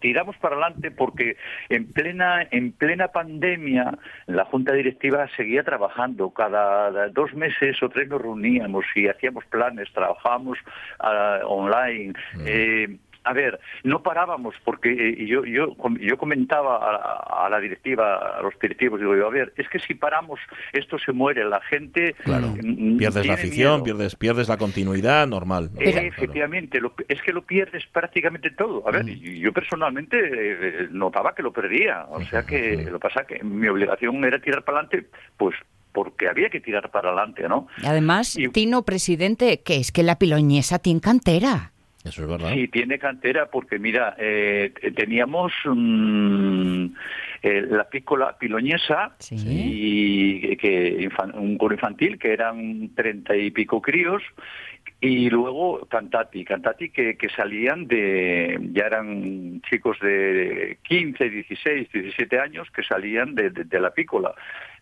[0.00, 1.36] Tiramos para adelante porque
[1.68, 6.30] en plena en plena pandemia la junta directiva seguía trabajando.
[6.30, 10.58] Cada dos meses o tres nos reuníamos y hacíamos planes trabajábamos
[11.00, 12.12] ah, online.
[12.46, 18.42] Eh, a ver, no parábamos porque eh, yo yo yo comentaba a, la directiva, a
[18.42, 20.40] los directivos, digo yo, a ver, es que si paramos
[20.72, 22.54] esto se muere, la gente claro.
[22.98, 25.70] Pierdes la afición, pierdes pierdes la continuidad normal.
[25.78, 28.86] efectivamente, es que lo pierdes prácticamente todo.
[28.86, 29.20] A ver, mm.
[29.40, 34.24] yo personalmente eh, notaba que lo perdía, o sea que lo pasa que mi obligación
[34.24, 35.54] era tirar para adelante, pues
[35.92, 37.68] porque había que tirar para adelante, ¿no?
[37.84, 41.71] Además, Tino, presidente, que es que la piloñesa tiene cantera.
[42.04, 42.52] Eso es verdad.
[42.52, 46.86] Sí, tiene cantera porque, mira, eh, teníamos mm,
[47.42, 54.22] eh, la pícola piloñesa y que un coro infantil que eran treinta y pico críos
[55.00, 62.38] y luego cantati, cantati que, que salían de, ya eran chicos de 15, 16, 17
[62.38, 64.32] años que salían de, la pícola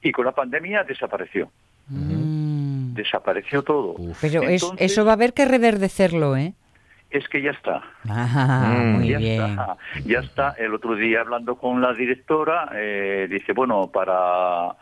[0.03, 1.51] y con la pandemia desapareció.
[1.89, 2.93] Mm.
[2.93, 3.95] Desapareció todo.
[4.21, 6.53] Pero eso va a haber que reverdecerlo, ¿eh?
[7.11, 7.83] Es que ya está.
[8.05, 9.03] Mm.
[9.03, 10.51] ya Está, ya está.
[10.59, 14.75] El otro día hablando con la directora, eh, dice, bueno, para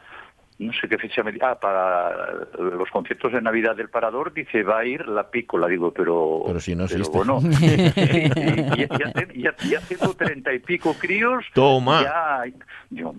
[0.59, 4.81] no sé qué fecha me ah, para los conciertos de Navidad del Parador dice va
[4.81, 7.17] a ir la pícola digo pero pero si no existe.
[7.17, 7.41] bueno
[9.35, 11.45] y, ya, haciendo treinta y pico críos.
[11.55, 12.03] Toma.
[12.03, 12.43] Ya
[12.91, 13.15] yo,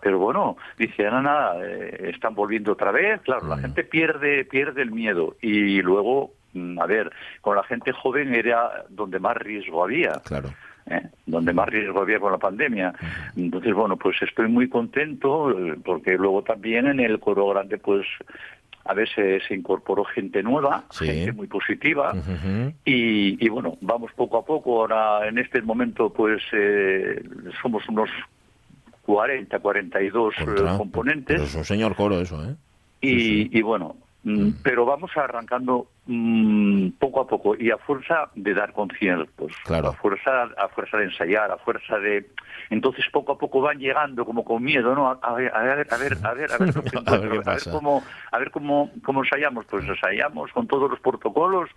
[0.00, 3.60] pero bueno dice nada, nada eh, están volviendo otra vez claro la mm.
[3.60, 5.36] gente pierde pierde el miedo.
[5.42, 6.37] Y luego
[6.80, 10.12] a ver, con la gente joven era donde más riesgo había.
[10.24, 10.50] Claro.
[10.90, 11.02] ¿eh?
[11.26, 12.94] donde más riesgo había con la pandemia.
[13.36, 18.06] Entonces, bueno, pues estoy muy contento eh, porque luego también en el coro grande, pues
[18.84, 22.14] a veces se incorporó gente nueva, gente muy positiva,
[22.86, 24.80] y, bueno, vamos poco a poco.
[24.80, 27.22] Ahora, en este momento, pues eh,
[27.60, 28.08] somos unos
[29.02, 30.34] 40, 42
[30.78, 31.42] componentes.
[31.42, 32.54] es un señor coro eso, ¿eh?
[33.02, 38.54] Y, y bueno, mm, pero vamos arrancando Mm, poco a poco y a fuerza de
[38.54, 39.88] dar conciertos, claro.
[39.88, 42.30] a fuerza a fuerza de ensayar, a fuerza de
[42.70, 45.06] entonces poco a poco van llegando como con miedo, ¿no?
[45.06, 46.74] A, ver, a ver, a ver, a ver, a ver,
[47.70, 51.68] cómo a ver cómo cómo ensayamos, pues ensayamos con todos los protocolos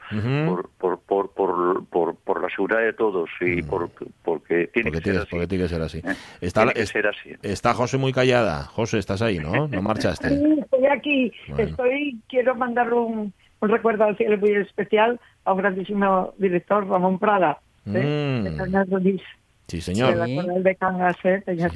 [0.47, 3.89] por, por, por, por, por, por la seguridad de todos y por,
[4.23, 5.27] porque tiene que ser así.
[5.29, 5.97] Porque tiene que ser así.
[5.97, 6.15] ¿Eh?
[6.39, 7.35] Está, tiene que ser así.
[7.41, 8.63] Está José muy callada.
[8.63, 9.67] José, estás ahí, ¿no?
[9.67, 10.29] No marchaste.
[10.29, 11.31] Sí, estoy aquí.
[11.57, 17.19] Estoy quiero mandar un un recuerdo al cielo muy especial a un grandísimo director, Ramón
[17.19, 18.41] Prada, ¿eh?
[18.41, 18.43] mm.
[18.43, 19.21] de
[19.67, 20.17] Sí, señor.
[20.17, 21.41] De la de Cangas, ¿eh?
[21.45, 21.75] Peña sí.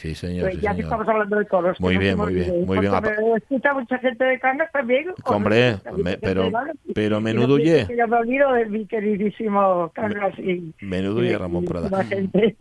[0.00, 0.48] Sí, señor.
[0.48, 1.78] Pues ya que estamos hablando de coros.
[1.78, 2.90] Muy bien, muy bien, muy bien.
[2.90, 5.12] Me escucha mucha gente de Cangas también.
[5.26, 5.76] Hombre,
[6.22, 6.50] pero,
[6.94, 7.86] pero menudo ye.
[7.86, 10.72] Yo me olvido de mi queridísimo Cangas y...
[10.80, 11.90] Menudo ye, Ramón Prada.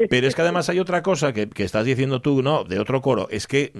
[0.09, 2.65] Pero es que además hay otra cosa que, que, estás diciendo tú, ¿no?
[2.65, 3.29] De otro coro.
[3.29, 3.71] Es que,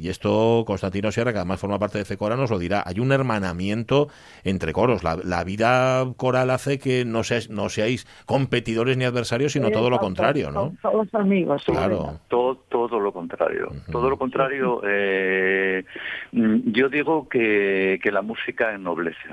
[0.00, 3.10] y esto Constantino Sierra, que además forma parte de Cecora, nos lo dirá, hay un
[3.10, 4.06] hermanamiento
[4.44, 5.02] entre coros.
[5.02, 9.90] La, la vida coral hace que no, seáis, no seáis competidores ni adversarios, sino todo
[9.90, 10.52] lo contrario.
[10.80, 11.64] Todos amigos.
[11.66, 12.20] Claro.
[12.28, 13.70] Todo, todo lo contrario.
[13.90, 14.82] Todo lo contrario.
[14.84, 15.84] Eh,
[16.32, 19.28] yo digo que, que la música ennoblece.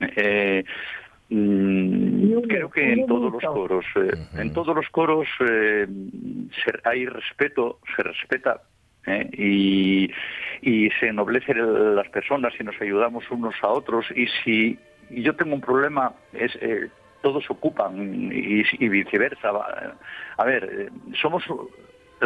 [0.00, 0.64] Eh,
[1.28, 5.28] mm, creo que en todos los coros, eh, en todos los coros
[6.84, 8.62] hay respeto, se respeta
[9.32, 10.10] y,
[10.62, 14.78] y se ennoblecen las personas y nos ayudamos unos a otros y si
[15.10, 16.52] yo tengo un problema es
[17.22, 19.50] todos ocupan y, viceversa.
[20.36, 20.88] A ver, eh,
[21.20, 21.44] somos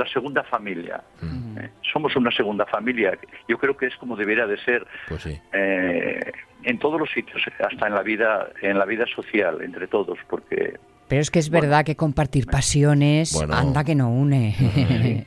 [0.00, 1.02] la segunda familia.
[1.22, 3.16] Eh, somos una segunda familia.
[3.48, 7.87] Yo creo que es como debería de ser pues eh, en todos los sitios, hasta
[7.87, 10.78] en la vida, en la vida social, entre todos, porque.
[11.09, 15.26] Pero es que es verdad que compartir pasiones anda que no une.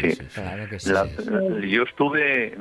[0.00, 0.16] Sí,
[1.66, 2.54] yo estuve,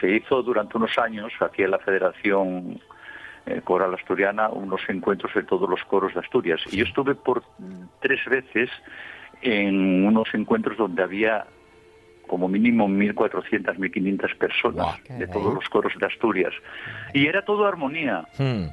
[0.00, 2.80] se hizo durante unos años aquí en la Federación
[3.46, 6.60] eh, coral asturiana, unos encuentros de todos los coros de Asturias.
[6.72, 7.44] Y yo estuve por
[8.00, 8.68] tres veces
[9.42, 11.46] en unos encuentros donde había
[12.26, 16.52] como mínimo 1.400, 1.500 personas de todos los coros de Asturias.
[17.14, 18.26] Y era todo armonía.
[18.36, 18.66] Hmm.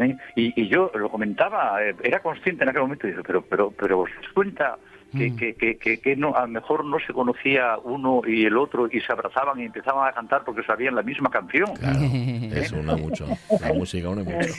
[0.00, 0.16] ¿Eh?
[0.36, 4.00] Y, yo lo comentaba, eh, era consciente en aquel momento, y dije, pero, pero, pero
[4.00, 4.76] ¿os cuenta
[5.16, 5.36] que, mm.
[5.36, 9.00] que, que, que, no, a lo mejor no se conocía uno y el otro y
[9.00, 11.70] se abrazaban y empezaban a cantar porque sabían la misma canción.
[12.54, 13.26] eso una mucho,
[13.60, 14.52] la música une mucho.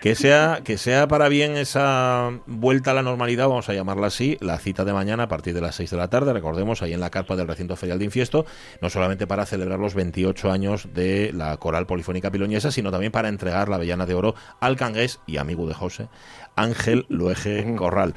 [0.00, 4.38] que, sea, que sea para bien esa vuelta a la normalidad, vamos a llamarla así,
[4.40, 7.00] la cita de mañana a partir de las 6 de la tarde, recordemos, ahí en
[7.00, 8.46] la carpa del recinto ferial de Infiesto,
[8.80, 13.28] no solamente para celebrar los 28 años de la coral polifónica piloñesa, sino también para
[13.28, 16.08] entregar la Avellana de Oro al cangués y amigo de José,
[16.56, 18.14] Ángel Luege Corral.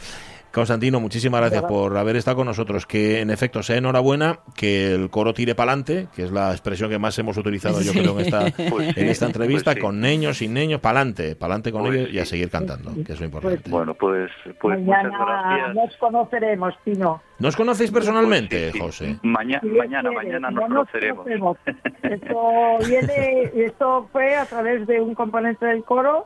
[0.54, 2.86] Constantino, muchísimas gracias por haber estado con nosotros.
[2.86, 6.92] Que en efecto sea enhorabuena, que el coro tire para adelante, que es la expresión
[6.92, 10.38] que más hemos utilizado yo creo en esta, pues en esta entrevista, pues con niños,
[10.38, 13.20] sin niños, para adelante, para adelante con pues ellos y a seguir cantando, que es
[13.20, 13.68] lo importante.
[13.68, 14.30] bueno, pues,
[14.62, 15.76] pues muchas gracias.
[15.76, 17.20] Nos conoceremos, Pino.
[17.39, 19.18] ¿Nos conocéis personalmente, José?
[19.24, 21.58] mañana, mañana, mañana nos conoceremos.
[22.04, 26.24] Esto, viene, esto fue a través de un componente del coro,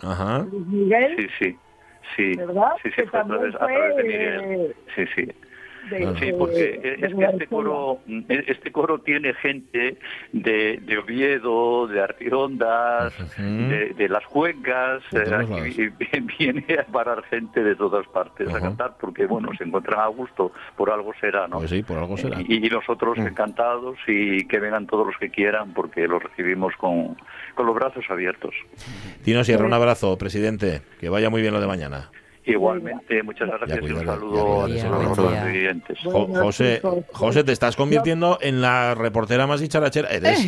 [0.68, 1.16] Miguel.
[1.18, 1.58] Sí, sí.
[2.16, 2.72] Sí, ¿verdad?
[2.82, 3.54] Sí, sí, fue a través,
[3.96, 4.76] de Miguel.
[4.96, 5.28] Sí, sí.
[5.90, 9.98] Sí, porque es que este coro, este coro tiene gente
[10.32, 17.76] de, de Oviedo, de Artirondas, de, las cuencas, eh, y, viene a parar gente de
[17.76, 21.58] todas partes a cantar, porque bueno, se encuentran a gusto, por algo será, ¿no?
[21.58, 22.40] Pues sí, por algo será.
[22.42, 23.28] Y, nosotros mm.
[23.28, 27.16] encantados y que vengan todos los que quieran, porque los recibimos con,
[27.56, 28.54] con los brazos abiertos.
[29.24, 32.10] Tino Sierra, un abrazo, presidente, que vaya muy bien lo de mañana.
[32.48, 36.00] Igualmente, muchas gracias y un saludo a todos los clientes.
[36.02, 36.82] José,
[37.12, 40.08] José, te estás convirtiendo en la reportera más dicharachera.
[40.08, 40.48] Eres,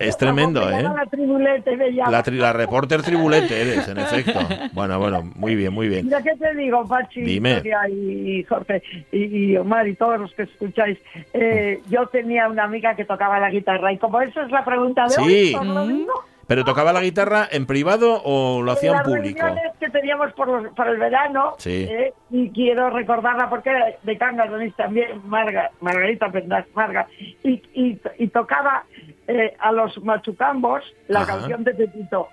[0.00, 0.82] es tremendo, ¿eh?
[0.82, 4.40] La, la, reporter tribulete eres, en efecto.
[4.72, 6.06] Bueno, bueno, muy bien, muy bien.
[6.06, 7.62] Mira, ¿qué te digo, Pachi, Dime.
[7.88, 10.98] y Jorge, y, Omar, y todos los que escucháis?
[11.32, 15.04] Eh, yo tenía una amiga que tocaba la guitarra, y como eso es la pregunta
[15.04, 15.54] de sí.
[15.54, 16.06] hoy,
[16.46, 19.46] ¿Pero tocaba la guitarra en privado o lo hacía en público?
[19.46, 25.20] Las que teníamos por, el verano, eh, y quiero recordarla porque era de Cangas también,
[25.26, 28.84] Marga, Margarita Pendas Marga, y, y, tocaba
[29.26, 32.28] eh, a los machucambos la canción de Pepito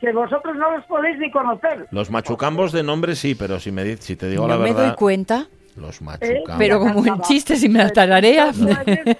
[0.00, 1.86] que vosotros no los podéis ni conocer.
[1.90, 4.72] Los machucambos de nombre sí, pero si me si te digo la verdad.
[4.72, 5.46] No me doy cuenta.
[5.76, 6.04] Los ¿Eh?
[6.04, 6.58] machucamos.
[6.58, 8.52] Pero como en chiste, si me la tararea.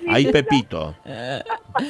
[0.08, 0.94] Hay Pepito.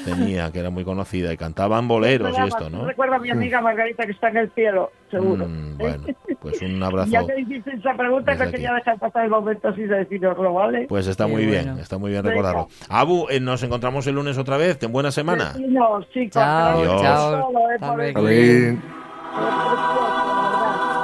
[0.05, 2.87] Tenía, que era muy conocida y cantaban boleros y esto, ¿no?
[2.87, 5.47] Recuerda a mi amiga Margarita que está en el cielo, seguro.
[5.47, 6.05] Mm, bueno,
[6.41, 7.11] pues un abrazo.
[7.11, 10.87] ya te hiciste esa pregunta que quería dejar pasar el momento así de deciroslo, ¿vale?
[10.89, 12.69] Pues está muy bien, está muy bien recordarlo.
[12.89, 14.79] Abu, eh, nos encontramos el lunes otra vez.
[14.79, 15.53] Ten buena semana.
[15.59, 16.33] No, chicos.
[16.33, 19.04] Chao, chao.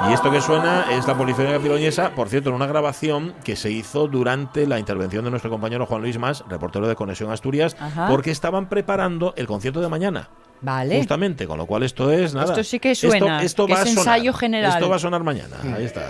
[0.09, 3.71] Y esto que suena es la Polifónica Piloñesa, por cierto, en una grabación que se
[3.71, 7.77] hizo durante la intervención de nuestro compañero Juan Luis Más, reportero de Conexión Asturias,
[8.09, 10.29] porque estaban preparando el concierto de mañana.
[10.61, 10.97] Vale.
[10.97, 12.51] Justamente, con lo cual esto es nada.
[12.51, 13.41] Esto sí que suena.
[13.41, 14.73] Esto, va a sonar, ensayo general.
[14.73, 15.57] Esto va a sonar mañana.
[15.75, 16.09] Ahí está.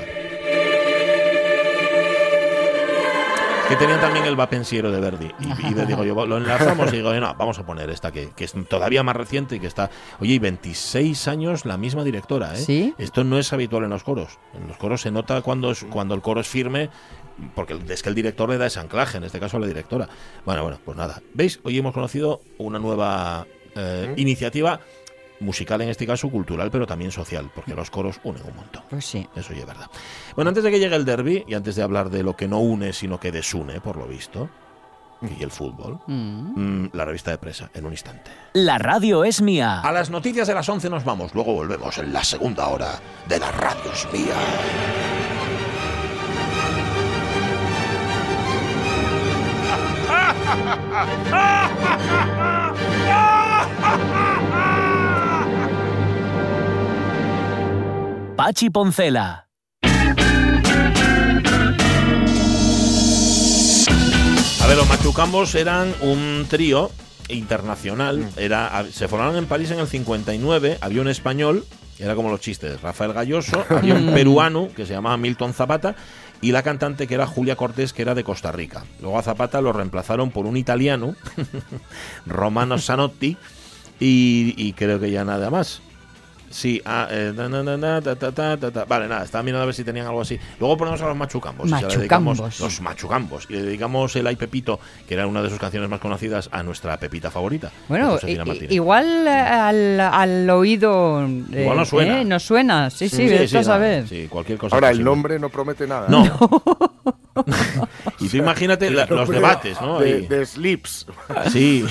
[3.72, 5.32] Que tenían también el Vapensiero de Verdi.
[5.40, 9.02] Y, digo yo, lo enlazamos y digo, no, vamos a poner esta que, es todavía
[9.02, 9.90] más reciente y que está.
[10.20, 12.94] Oye, y 26 años la misma directora, ¿eh?
[12.98, 14.40] Esto no es habitual en los coros.
[14.54, 16.90] En los coros se nota cuando, cuando el coro es firme,
[17.56, 20.10] porque es que el director le da ese anclaje, en este caso a la directora.
[20.46, 21.22] Bueno, bueno, pues nada.
[21.34, 21.62] ¿Veis?
[21.64, 24.82] Hoy hemos conocido una nueva eh, iniciativa
[25.42, 28.84] musical en este caso, cultural, pero también social, porque los coros unen un montón.
[28.90, 29.28] Pues sí.
[29.36, 29.88] Eso ya es verdad.
[30.36, 32.60] Bueno, antes de que llegue el derby y antes de hablar de lo que no
[32.60, 34.50] une, sino que desune, por lo visto,
[35.22, 36.84] y el fútbol, mm.
[36.84, 38.32] Mm, la revista de presa, en un instante.
[38.54, 39.82] La radio es mía.
[39.82, 43.40] A las noticias de las 11 nos vamos, luego volvemos en la segunda hora de
[43.40, 44.36] La radio es mía.
[58.44, 59.48] Pachi Poncela.
[64.60, 66.90] A ver, los machucambos eran un trío
[67.30, 68.18] internacional.
[68.18, 68.30] Mm.
[68.38, 70.80] Era, se formaron en París en el 59.
[70.82, 71.68] Había un español,
[72.00, 73.64] era como los chistes, Rafael Galloso.
[73.70, 75.96] había un peruano que se llamaba Milton Zapata.
[76.42, 78.86] Y la cantante que era Julia Cortés, que era de Costa Rica.
[79.02, 81.16] Luego a Zapata lo reemplazaron por un italiano,
[82.26, 83.38] Romano Sanotti,
[84.00, 85.84] y creo que ya nada más.
[86.52, 87.34] Sí, ah, eh,
[88.88, 90.40] vale, nada, estaba mirando a ver si tenían algo así.
[90.60, 91.70] Luego ponemos a los machucambos.
[91.70, 92.60] Machucambos.
[92.60, 93.48] los machucambos.
[93.50, 96.64] Y le dedicamos el Ay Pepito, que era una de sus canciones más conocidas, a
[96.64, 97.72] nuestra Pepita favorita.
[97.88, 98.18] Bueno,
[98.70, 101.26] igual eh, al, al oído.
[101.26, 102.22] Eh, igual no suena.
[102.22, 104.08] Eh, no suena, sí, sí, sí, sí, a ver.
[104.08, 104.76] Sí, cualquier cosa.
[104.76, 106.08] Ahora, el nombre no promete nada.
[106.10, 106.24] No.
[108.22, 110.00] y tú imagínate los debates, ¿no?
[110.00, 111.08] De, de, Slips.
[111.52, 111.86] Sí.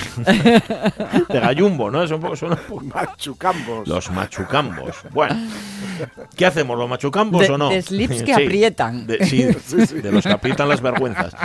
[1.29, 2.07] de Gallumbo, ¿no?
[2.07, 2.57] Son, son
[2.93, 3.87] Machucambos.
[3.87, 4.95] Los machucambos.
[5.11, 5.35] Bueno,
[6.35, 6.77] ¿qué hacemos?
[6.77, 7.69] ¿Los machucambos o no?
[7.69, 9.07] De slips que aprietan.
[9.07, 11.35] De, sí, de los que aprietan las vergüenzas.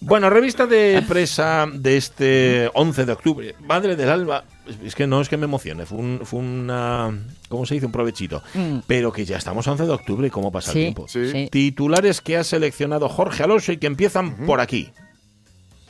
[0.00, 3.54] Bueno, revista de presa de este 11 de octubre.
[3.60, 4.44] Madre del alba.
[4.84, 7.10] Es que no es que me emocione, fue, un, fue una.
[7.48, 7.86] ¿Cómo se dice?
[7.86, 8.42] Un provechito.
[8.52, 8.80] Mm.
[8.86, 11.06] Pero que ya estamos 11 de octubre y cómo pasa el tiempo.
[11.50, 13.86] Titulares que ha seleccionado Jorge Alonso y que
[14.20, 14.92] empiezan por aquí.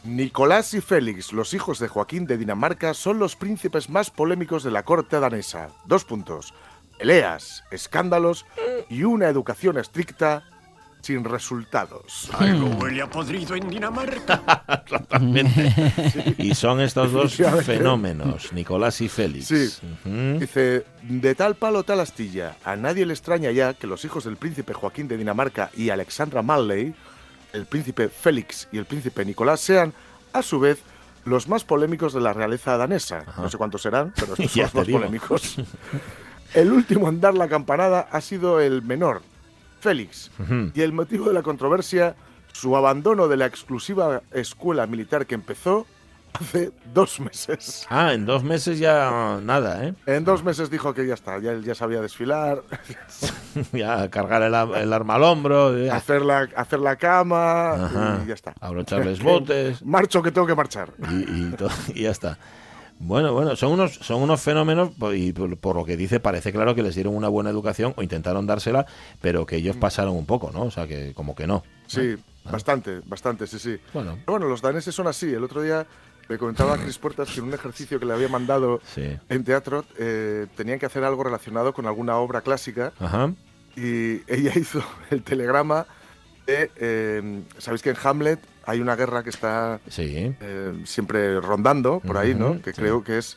[0.05, 4.71] Nicolás y Félix, los hijos de Joaquín de Dinamarca, son los príncipes más polémicos de
[4.71, 5.69] la corte danesa.
[5.85, 6.55] Dos puntos.
[6.99, 8.47] Peleas, escándalos
[8.89, 10.45] y una educación estricta
[11.01, 12.29] sin resultados.
[12.39, 14.85] Algo huele a podrido en Dinamarca.
[14.89, 15.73] Totalmente.
[16.39, 19.47] Y son estos dos fenómenos, Nicolás y Félix.
[19.47, 19.69] Sí.
[20.39, 24.37] Dice, de tal palo tal astilla, a nadie le extraña ya que los hijos del
[24.37, 26.95] príncipe Joaquín de Dinamarca y Alexandra Malley
[27.53, 29.93] el príncipe Félix y el príncipe Nicolás sean,
[30.33, 30.83] a su vez,
[31.25, 33.25] los más polémicos de la realeza danesa.
[33.37, 35.57] No sé cuántos serán, pero estos son los más polémicos.
[36.55, 39.21] El último en dar la campanada ha sido el menor,
[39.81, 40.31] Félix.
[40.73, 42.17] Y el motivo de la controversia,
[42.53, 45.87] su abandono de la exclusiva escuela militar que empezó
[46.33, 47.87] hace dos meses.
[47.89, 49.95] Ah, en dos meses ya nada, ¿eh?
[50.07, 52.63] En dos meses dijo que ya está, ya, ya sabía desfilar.
[53.73, 55.75] ya cargar el, arma al hombro.
[55.93, 58.55] Hacer, la, hacer la cama y ya está.
[58.61, 59.85] Abrocharles botes.
[59.85, 60.93] Marcho que tengo que marchar.
[61.11, 61.55] Y,
[61.95, 62.39] y, ya está.
[63.01, 66.83] Bueno, bueno, son unos, son unos fenómenos y por, lo que dice parece claro que
[66.83, 68.87] les dieron una buena educación o intentaron dársela,
[69.21, 70.63] pero que ellos pasaron un poco, ¿no?
[70.63, 71.63] O sea, que como que no.
[71.87, 73.79] Sí, bastante, bastante, sí, sí.
[73.95, 74.19] Bueno.
[74.27, 75.33] bueno, los daneses son así.
[75.33, 75.87] El otro día
[76.29, 80.47] me comentaba Cris Puertas que en un ejercicio que le había mandado en teatro eh,
[80.57, 82.93] tenían que hacer algo relacionado con alguna obra clásica.
[83.77, 85.87] Y ella hizo el telegrama
[86.47, 86.71] de.
[86.77, 92.35] Eh, Sabéis que en Hamlet hay una guerra que está eh, siempre rondando por ahí,
[92.35, 92.61] ¿no?
[92.61, 93.37] Que creo que es.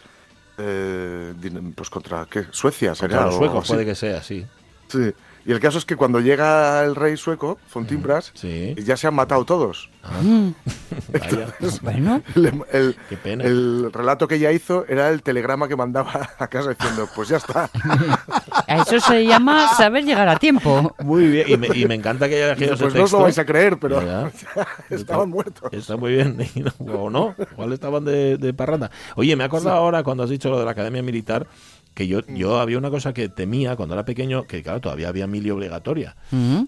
[0.56, 2.28] pues contra.
[2.30, 2.46] ¿qué?
[2.52, 3.18] Suecia, sería.
[3.18, 4.46] Contra los suecos, puede que sea, sí.
[4.88, 5.14] Sí.
[5.46, 9.46] Y el caso es que cuando llega el rey sueco, Fontimbras, ya se han matado
[9.46, 9.90] todos.
[10.04, 10.20] Ah.
[11.82, 12.22] bueno,
[12.72, 17.30] el, el, relato que ella hizo era el telegrama que mandaba a casa diciendo, pues
[17.30, 17.70] ya está.
[18.68, 20.96] Eso se llama saber llegar a tiempo.
[21.04, 23.38] Muy bien, y me, y me encanta que haya elegido Pues no os lo vais
[23.38, 24.02] a creer, pero
[24.90, 25.72] estaban muertos.
[25.72, 26.38] Está muy bien,
[26.80, 28.92] o no, igual estaban de, de parranda.
[29.16, 31.48] Oye, me he acordado ahora cuando has dicho lo de la Academia Militar,
[31.94, 32.36] que yo, mm.
[32.36, 36.16] yo había una cosa que temía cuando era pequeño, que claro, todavía había mili obligatoria.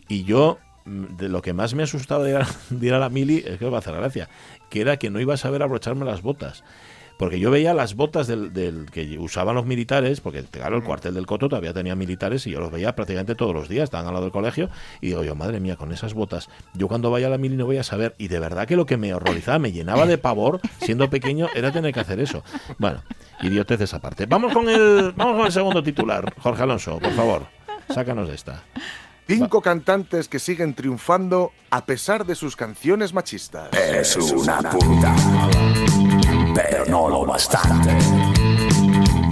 [0.08, 3.58] Y yo, mm, de lo que más me asustaba de ir, a, la mili, es
[3.58, 4.30] que os va a hacer gracia,
[4.70, 6.64] que era que no iba a saber abrocharme las botas.
[7.18, 11.26] Porque yo veía las botas del, que usaban los militares, porque claro, el cuartel del
[11.26, 14.26] Coto todavía tenía militares y yo los veía prácticamente todos los días, estaban al lado
[14.26, 14.70] del colegio,
[15.02, 17.66] y digo yo, madre mía, con esas botas, yo cuando vaya a la mili no
[17.66, 18.16] voy a saber.
[18.18, 21.72] Y de verdad que lo que me horrorizaba, me llenaba de pavor, siendo pequeño, era
[21.72, 22.44] tener que hacer eso.
[22.78, 23.04] Bueno,
[23.42, 24.26] idioteces aparte.
[24.26, 27.48] Vamos con el, vamos con el segundo titular, Jorge Alonso, por favor,
[27.90, 28.64] sácanos de esta.
[29.28, 33.70] Cinco cantantes que siguen triunfando a pesar de sus canciones machistas.
[33.74, 35.16] Es una puta
[36.54, 37.90] pero no lo bastante.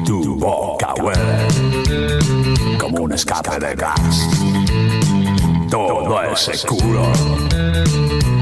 [0.05, 4.29] Tu boca huele como un escape de gas.
[5.69, 7.11] Todo ese culo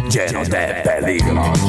[0.09, 1.59] lleno de peligros.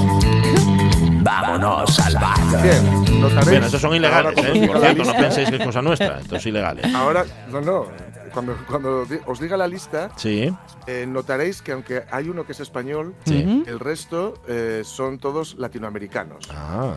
[1.22, 2.16] Vámonos al
[2.62, 3.04] Bien,
[3.46, 4.66] Bien, estos son ilegales, ¿eh?
[4.66, 6.80] Por cierto, no penséis que es cosa nuestra, esto es ilegal.
[6.94, 7.86] Ahora, no, no.
[8.32, 10.54] Cuando, cuando os diga la lista, sí.
[10.86, 16.48] Eh, notaréis que aunque hay uno que es español, el resto eh, son todos latinoamericanos.
[16.50, 16.94] Ah.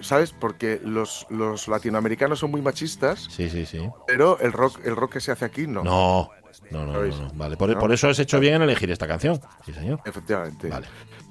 [0.00, 0.32] ¿Sabes?
[0.32, 3.28] Porque los, los latinoamericanos son muy machistas.
[3.30, 3.88] Sí, sí, sí.
[4.06, 5.82] Pero el rock, el rock que se hace aquí no.
[5.82, 6.30] No.
[6.70, 9.40] No, no, no, Vale, por, por, eso has hecho bien en elegir esta canción.
[9.64, 10.00] Sí, señor.
[10.04, 10.68] Efectivamente.
[10.68, 10.86] Vale.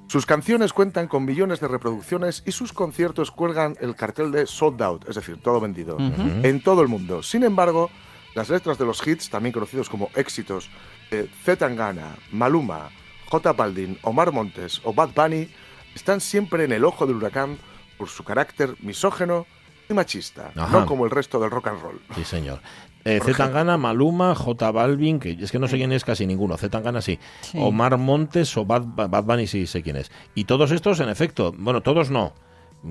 [0.07, 4.81] Sus canciones cuentan con millones de reproducciones y sus conciertos cuelgan el cartel de sold
[4.81, 7.23] out, es decir, todo vendido, en todo el mundo.
[7.23, 7.89] Sin embargo,
[8.36, 10.69] las letras de los hits, también conocidos como éxitos,
[11.09, 12.89] de Zetangana, Maluma,
[13.29, 15.49] J Balvin, Omar Montes o Bad Bunny,
[15.95, 17.57] están siempre en el ojo del huracán
[17.97, 19.47] por su carácter misógeno
[19.89, 22.01] y machista, no como el resto del rock and roll.
[22.15, 22.59] Sí, señor.
[23.05, 26.57] Eh, Zetangana, Maluma, J Balvin, que es que no sé quién es casi ninguno.
[26.57, 27.19] Zetangana sí.
[27.41, 27.57] sí.
[27.61, 30.11] Omar Montes o Bad, Bad Bunny sí sé quién es.
[30.33, 32.33] Y todos estos, en efecto, bueno, todos no,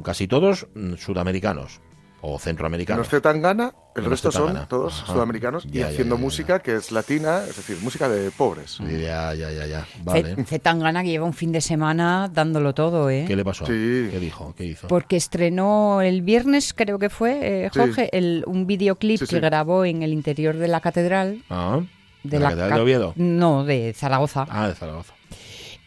[0.04, 1.80] casi todos mm, sudamericanos
[2.26, 3.00] o centroamericanos.
[3.00, 7.76] Los Zetangana, el resto son todos sudamericanos y haciendo música que es latina, es decir,
[7.82, 8.78] música de pobres.
[8.78, 9.86] Ya, ya, ya, ya.
[10.02, 10.42] Vale.
[10.46, 13.24] Zetangana que lleva un fin de semana dándolo todo, ¿eh?
[13.26, 13.66] ¿Qué le pasó?
[13.66, 14.54] ¿Qué dijo?
[14.56, 14.88] ¿Qué hizo?
[14.88, 20.02] Porque estrenó el viernes, creo que fue, eh, Jorge, el, un videoclip que grabó en
[20.02, 21.42] el interior de la catedral.
[21.50, 21.80] Ah,
[22.22, 23.12] ¿De, la, catedral de Oviedo?
[23.16, 24.46] No, de Zaragoza.
[24.48, 25.12] Ah, de Zaragoza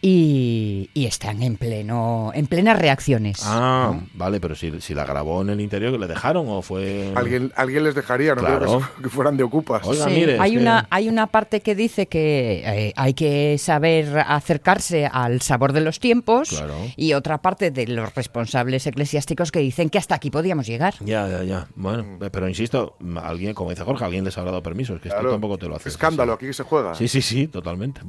[0.02, 3.42] y, están en pleno en plenas reacciones.
[3.44, 7.14] Ah, vale, pero si, si, la grabó en el interior, ¿le dejaron o fue...?
[7.16, 9.88] Alguien, alguien les dejaría, no que, fueran de ocupas.
[9.88, 15.72] hay, una, hay una parte que dice que eh, hay que saber acercarse al sabor
[15.72, 16.62] de los tiempos
[16.96, 20.96] y otra parte de los responsables eclesiásticos que dicen que hasta aquí podíamos llegar.
[21.00, 21.68] Ya, ya, ya.
[21.76, 25.30] Bueno, pero insisto, alguien, como dice Jorge, alguien les ha dado permiso, es que esto
[25.30, 25.90] tampoco te lo hace.
[25.90, 26.94] Escándalo, aquí se juega.
[26.96, 28.02] Sí, sí, sí, totalmente.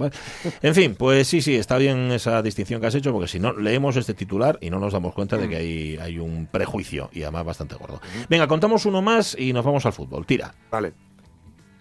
[0.62, 3.53] En fin, pues sí, sí, está bien esa distinción que has hecho, porque si no,
[3.53, 7.22] leemos este titular y no nos damos cuenta de que hay, hay un prejuicio, y
[7.22, 8.01] además bastante gordo.
[8.29, 10.26] Venga, contamos uno más y nos vamos al fútbol.
[10.26, 10.55] Tira.
[10.70, 10.93] Vale.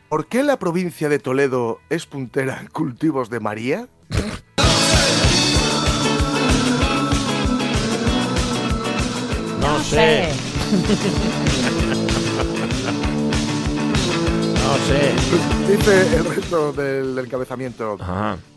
[0.10, 3.88] ¿Por qué la provincia de Toledo es puntera en cultivos de María?
[9.60, 10.30] no sé.
[14.78, 15.14] No sé.
[15.68, 17.98] Dice el resto del encabezamiento.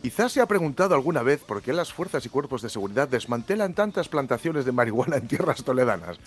[0.03, 3.73] Quizás se ha preguntado alguna vez por qué las fuerzas y cuerpos de seguridad desmantelan
[3.73, 6.19] tantas plantaciones de marihuana en tierras toledanas.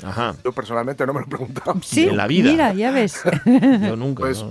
[0.43, 1.75] Yo personalmente no me lo he preguntado.
[1.83, 2.49] Sí, en la vida.
[2.49, 3.21] Mira, ya ves.
[3.45, 4.21] Yo nunca.
[4.21, 4.43] Pues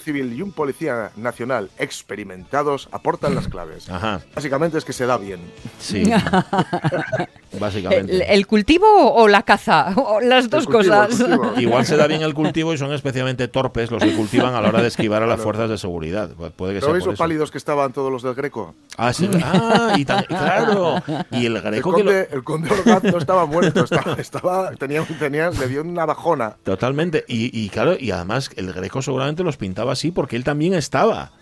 [0.00, 3.86] civil y un policía nacional experimentados aportan las claves.
[4.34, 5.40] Básicamente es que se da bien.
[5.78, 6.02] Sí.
[7.58, 8.32] Básicamente.
[8.32, 9.92] ¿El, cultivo o la caza?
[9.96, 11.22] O las dos cosas.
[11.58, 14.68] Igual se da bien el cultivo y son especialmente torpes los que cultivan a la
[14.68, 16.30] hora de esquivar a las fuerzas de seguridad.
[16.56, 18.74] Puede que ¿No veis los pálidos que estaban todos los del Greco?
[18.96, 19.28] Ah, sí.
[19.42, 21.02] Ah, y claro.
[21.30, 23.84] Y el Greco el conde, el conde Orgaz no estaba muerto,
[24.18, 26.56] estaba, tenía, tenía, le dio una bajona.
[26.62, 27.24] Totalmente.
[27.28, 31.32] Y, y claro, y además el Greco seguramente los pintaba así porque él también estaba.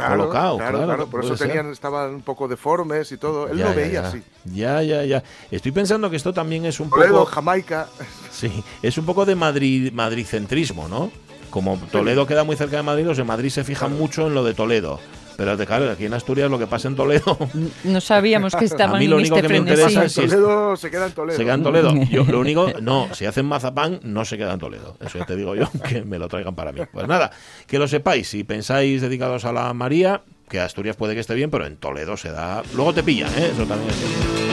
[0.00, 3.48] Colocado, claro, claro, por eso tenían, estaban un poco deformes y todo.
[3.48, 4.22] Él lo veía así.
[4.44, 5.22] Ya, ya, ya.
[5.50, 7.24] Estoy pensando que esto también es un poco.
[7.24, 7.88] Jamaica.
[8.30, 11.10] Sí, es un poco de Madrid, madricentrismo, ¿no?
[11.50, 14.44] Como Toledo queda muy cerca de Madrid, los de Madrid se fijan mucho en lo
[14.44, 15.00] de Toledo
[15.40, 17.38] Pero claro, aquí en Asturias lo que pasa en Toledo.
[17.84, 20.20] No sabíamos que estaban A mí lo en único este que me interesa es si
[20.20, 21.36] es- Toledo se queda en Toledo.
[21.38, 21.94] se queda en Toledo.
[22.10, 24.98] Yo, lo único, no, si hacen mazapán, no se queda en Toledo.
[25.00, 26.82] Eso ya te digo yo, que me lo traigan para mí.
[26.92, 27.30] Pues nada,
[27.66, 30.20] que lo sepáis, si pensáis dedicados a la María,
[30.50, 32.62] que Asturias puede que esté bien, pero en Toledo se da.
[32.74, 33.50] Luego te pillan, ¿eh?
[33.54, 34.49] Eso también es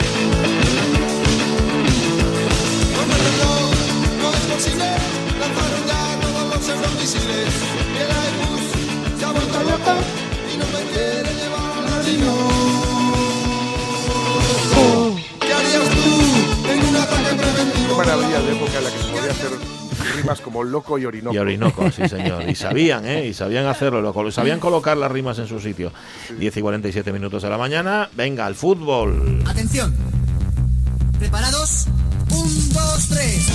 [18.68, 19.50] época en la que se podía hacer
[20.16, 21.34] rimas como loco y orinoco.
[21.34, 22.48] Y Orinoco, sí, señor.
[22.48, 23.26] Y sabían, ¿eh?
[23.26, 25.92] Y sabían hacerlo, lo sabían colocar las rimas en su sitio.
[26.38, 28.08] 10 y 47 minutos de la mañana.
[28.14, 29.42] Venga, al fútbol.
[29.46, 29.94] Atención.
[31.18, 31.86] ¿Preparados?
[32.30, 33.48] Un, dos, tres.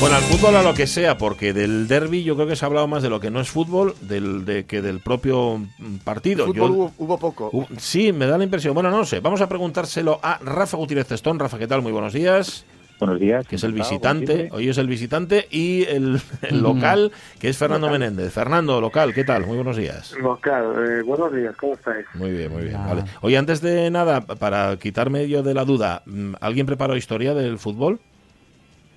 [0.00, 2.68] Bueno, al fútbol a lo que sea, porque del derby yo creo que se ha
[2.68, 6.46] hablado más de lo que no es fútbol del, de, que del propio mm, partido.
[6.46, 7.50] Fútbol Yo- hubo, hubo poco.
[7.52, 8.74] Uh, sí, me da la impresión.
[8.74, 9.20] Bueno, no sé.
[9.20, 11.38] Vamos a preguntárselo a Rafa Gutiérrez Testón.
[11.38, 11.80] Rafa, ¿qué tal?
[11.82, 12.64] Muy buenos días.
[12.98, 13.46] Buenos días.
[13.46, 14.48] Que es el visitante.
[14.52, 18.32] Hoy es el visitante y el, el local, que es Fernando Menéndez.
[18.32, 19.46] Fernando, local, ¿qué tal?
[19.46, 20.14] Muy buenos días.
[20.20, 22.06] Local, eh, buenos días, ¿cómo estáis?
[22.14, 22.78] Muy bien, muy bien.
[22.86, 23.04] Vale.
[23.20, 27.58] Oye, antes de nada, para quitarme yo de la duda, mm, ¿alguien preparó historia del
[27.58, 28.00] fútbol?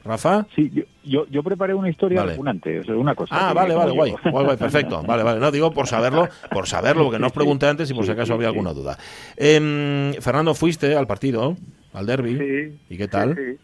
[0.05, 0.47] ¿Rafa?
[0.55, 2.37] Sí, yo, yo, yo preparé una historia Vale.
[2.79, 3.49] o sea, una cosa.
[3.49, 5.03] Ah, vale, vale, guay, guay, guay, perfecto.
[5.03, 5.39] Vale, vale.
[5.39, 8.33] No digo por saberlo, por saberlo, porque no os pregunté antes y por si acaso
[8.33, 8.97] había alguna duda.
[9.35, 11.57] Em, Fernando, fuiste al partido,
[11.93, 12.37] al derby.
[12.37, 12.79] Sí.
[12.89, 13.35] ¿Y qué tal?
[13.35, 13.59] Sí, sí.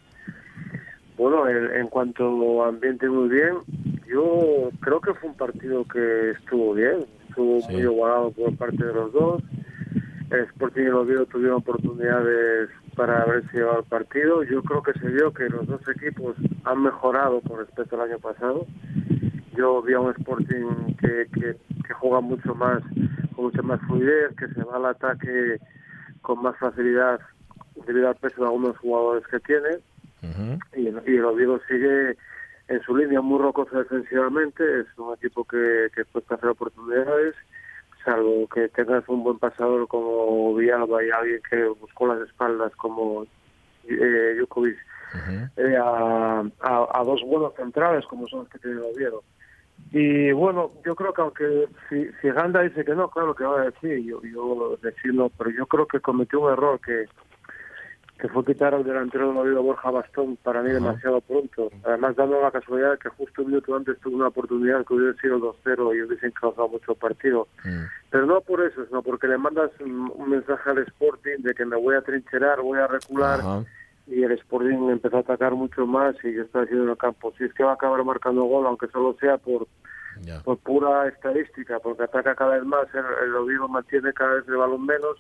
[1.24, 3.56] Bueno, en, en cuanto a ambiente muy bien,
[4.06, 6.98] yo creo que fue un partido que estuvo bien,
[7.30, 7.72] estuvo Sí.
[7.72, 9.42] muy igualado por parte de los dos.
[10.32, 14.44] El Sporting y el Oviedo tuvieron oportunidades para haberse llevado el partido.
[14.44, 18.20] Yo creo que se vio que los dos equipos han mejorado con respecto al año
[18.20, 18.66] pasado.
[19.56, 21.56] Yo vi a un Sporting que, que,
[21.88, 22.84] que juega mucho más,
[23.34, 25.58] con mucha más fluidez, que se va al ataque
[26.22, 27.22] con más facilidad
[27.88, 29.78] debido al peso de algunos jugadores que tiene
[30.24, 30.60] Ujú.
[30.76, 32.18] y, el- y el Oviedo sigue
[32.70, 37.36] en su línea muy rocoso defensivamente, es un equipo que, que puede hacer oportunidades,
[38.06, 43.26] salvo que tengas un buen pasador como Villalba y alguien que buscó las espaldas como
[43.88, 44.78] eh, Jukovic,
[45.58, 49.24] eh, a, a- a dos buenos centrales como son los que tiene el Oviedo.
[49.92, 53.62] Y bueno, yo creo que aunque si, si Ganda dice que no, claro que va
[53.62, 57.06] a decir, yo, yo decirlo, pero yo creo que cometió un error que,
[58.20, 61.70] que fue quitar al delantero del Oviedo Borja Bastón para mí demasiado pronto.
[61.84, 65.36] Además, dando la casualidad que justo un minuto antes tuvo una oportunidad que hubiera sido
[65.36, 67.48] el 2-0 y hubiesen causado mucho partido.
[67.66, 67.84] Mm.
[68.12, 71.76] Pero no por eso, sino porque le mandas un, mensaje al Sporting de que me
[71.76, 73.64] voy a trincherar, voy a recular Ajá.
[74.08, 77.34] y el Sporting empezó a atacar mucho más y yo estaba haciendo en el campo.
[77.38, 79.68] Si es que va a acabar marcando gol, aunque solo sea por,
[80.22, 80.40] Ya.
[80.44, 84.58] por pura estadística, porque ataca cada vez más, el, el Oviedo mantiene cada vez el
[84.58, 85.18] balón menos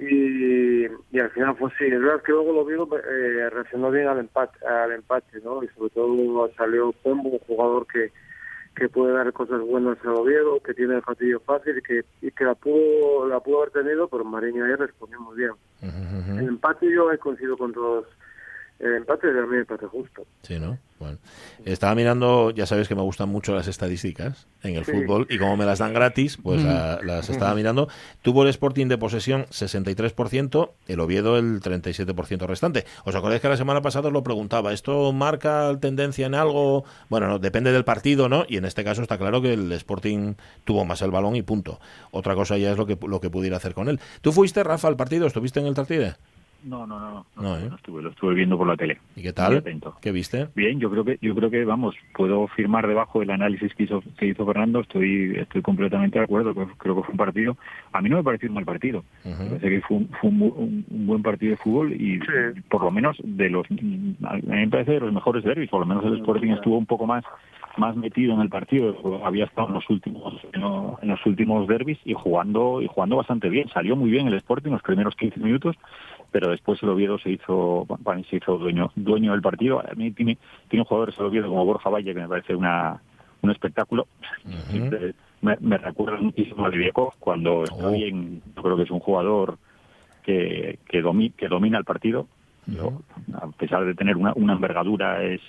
[0.00, 1.84] y, y al final fue sí.
[1.84, 5.62] Es verdad que luego el Oviedo eh, reaccionó bien al empate, al empate, ¿no?
[5.62, 8.12] Y sobre todo salió Pombo, un jugador que
[8.76, 12.30] que puede dar cosas buenas al Oviedo, que tiene el fatillo fácil y que, y
[12.30, 15.52] que la pudo la pudo haber tenido, pero Mariño ahí respondió muy bien.
[15.82, 18.06] El empate yo he coincidido con todos.
[18.80, 20.24] El empate me empate justo.
[20.42, 20.78] Sí, ¿no?
[20.98, 21.18] Bueno.
[21.64, 24.92] Estaba mirando, ya sabes que me gustan mucho las estadísticas en el Sí.
[24.92, 27.88] fútbol y como me las dan gratis, pues la- las estaba mirando.
[28.22, 32.84] Tuvo el Sporting de posesión 63%, el Oviedo el 37% restante.
[33.04, 34.72] ¿Os acordáis que la semana pasada os lo preguntaba?
[34.72, 36.84] ¿Esto marca tendencia en algo?
[37.08, 38.44] Bueno, no, depende del partido, ¿no?
[38.48, 41.80] Y en este caso está claro que el Sporting tuvo más el balón y punto.
[42.10, 44.00] Otra cosa ya es lo que, lo que pudiera hacer con él.
[44.20, 45.26] ¿Tú fuiste, Rafa, al partido?
[45.26, 46.16] ¿Estuviste en el Tartide?
[46.64, 47.66] No, no, no, no, No, no, ¿eh?
[47.70, 48.98] no estuve, lo estuve viendo por la tele.
[49.16, 49.56] ¿Y qué tal?
[49.56, 49.96] atento.
[50.02, 50.48] ¿Qué viste?
[50.54, 54.02] Bien, yo creo que yo creo que vamos, puedo firmar debajo del análisis que hizo
[54.18, 57.56] que hizo Fernando, estoy estoy completamente de acuerdo, creo, creo que fue un partido,
[57.92, 59.04] a mí no me pareció un mal partido.
[59.24, 59.44] Me Ujú.
[59.48, 62.60] parece que fue, un, fue un bu- un- un buen partido de fútbol y Sí.
[62.68, 65.86] por lo menos de los a mí me parece de los mejores derbis, por lo
[65.86, 67.24] menos el Sporting estuvo un poco más
[67.76, 72.14] más metido en el partido, había estado en los últimos en los últimos derbis y
[72.14, 75.76] jugando y jugando bastante bien, salió muy bien el Sporting los primeros 15 minutos,
[76.30, 77.86] pero después el Oviedo se hizo
[78.28, 79.80] se hizo dueño dueño del partido.
[79.80, 83.00] A mí tiene tiene jugadores el Oviedo como Borja Valle que me parece una
[83.42, 84.06] un espectáculo.
[84.70, 87.92] Siempre me, me recuerda muchísimo a Liviakov cuando está Oh.
[87.92, 88.42] bien.
[88.54, 89.58] Yo creo que es un jugador
[90.22, 92.26] que que, domi- que domina el partido.
[93.34, 95.40] A pesar de tener una, una envergadura, es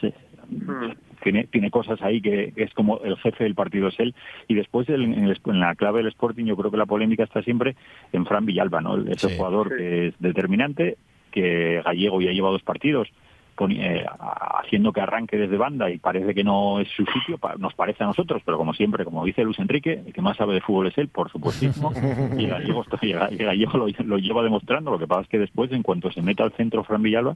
[0.51, 4.13] eh, tiene tiene cosas ahí que, es como el jefe del partido es él.
[4.47, 7.23] Y después el- en, el- en la clave del Sporting yo creo que la polémica
[7.23, 7.75] está siempre
[8.13, 8.97] en Fran Villalba, ¿no?
[8.97, 9.37] Ese Sí.
[9.37, 9.75] jugador Sí.
[9.77, 10.97] que es determinante,
[11.31, 13.07] que Gallego ya lleva dos partidos
[13.69, 14.03] eh,
[14.63, 18.07] haciendo que arranque desde banda y parece que no es su sitio, nos parece a
[18.07, 20.97] nosotros, pero como siempre, como dice Luis Enrique, el que más sabe de fútbol es
[20.97, 21.91] él, por supuestísimo,
[22.39, 26.41] y Gallego, lo, lleva demostrando, lo que pasa es que después, en cuanto se mete
[26.41, 27.35] al centro Fran Villalba,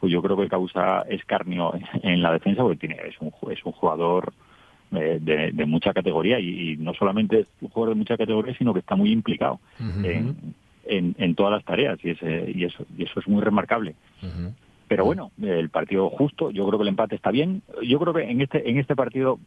[0.00, 1.72] pues yo creo que causa escarnio
[2.02, 4.32] en la defensa, porque tiene, es, un, es un jugador
[4.92, 8.80] eh, de, mucha categoría y, no solamente es un jugador de mucha categoría, sino que
[8.80, 10.54] está muy implicado en,
[10.86, 13.94] en, todas las tareas y, ese, y, eso, y eso es muy remarcable.
[14.88, 17.62] Pero bueno, el partido justo, yo creo que el empate está bien.
[17.82, 19.40] Yo creo que en este, en este partido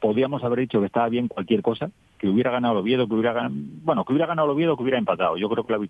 [0.00, 3.32] podíamos haber dicho que estaba bien cualquier cosa, que hubiera ganado el Oviedo, que hubiera
[3.32, 5.36] ganado, bueno, que hubiera ganado el Oviedo, que hubiera empatado.
[5.36, 5.88] Yo creo que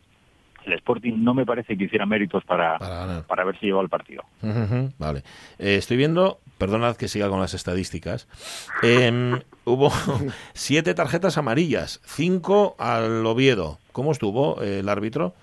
[0.66, 2.78] el Sporting no me parece que hiciera méritos para,
[3.26, 4.24] para, haberse llevado el partido.
[4.98, 5.22] vale.
[5.58, 8.28] Eh, estoy viendo, perdonad que siga con las estadísticas,
[8.82, 9.90] em, hubo
[10.52, 13.78] siete tarjetas amarillas, cinco al Oviedo.
[13.92, 15.34] ¿Cómo estuvo el árbitro?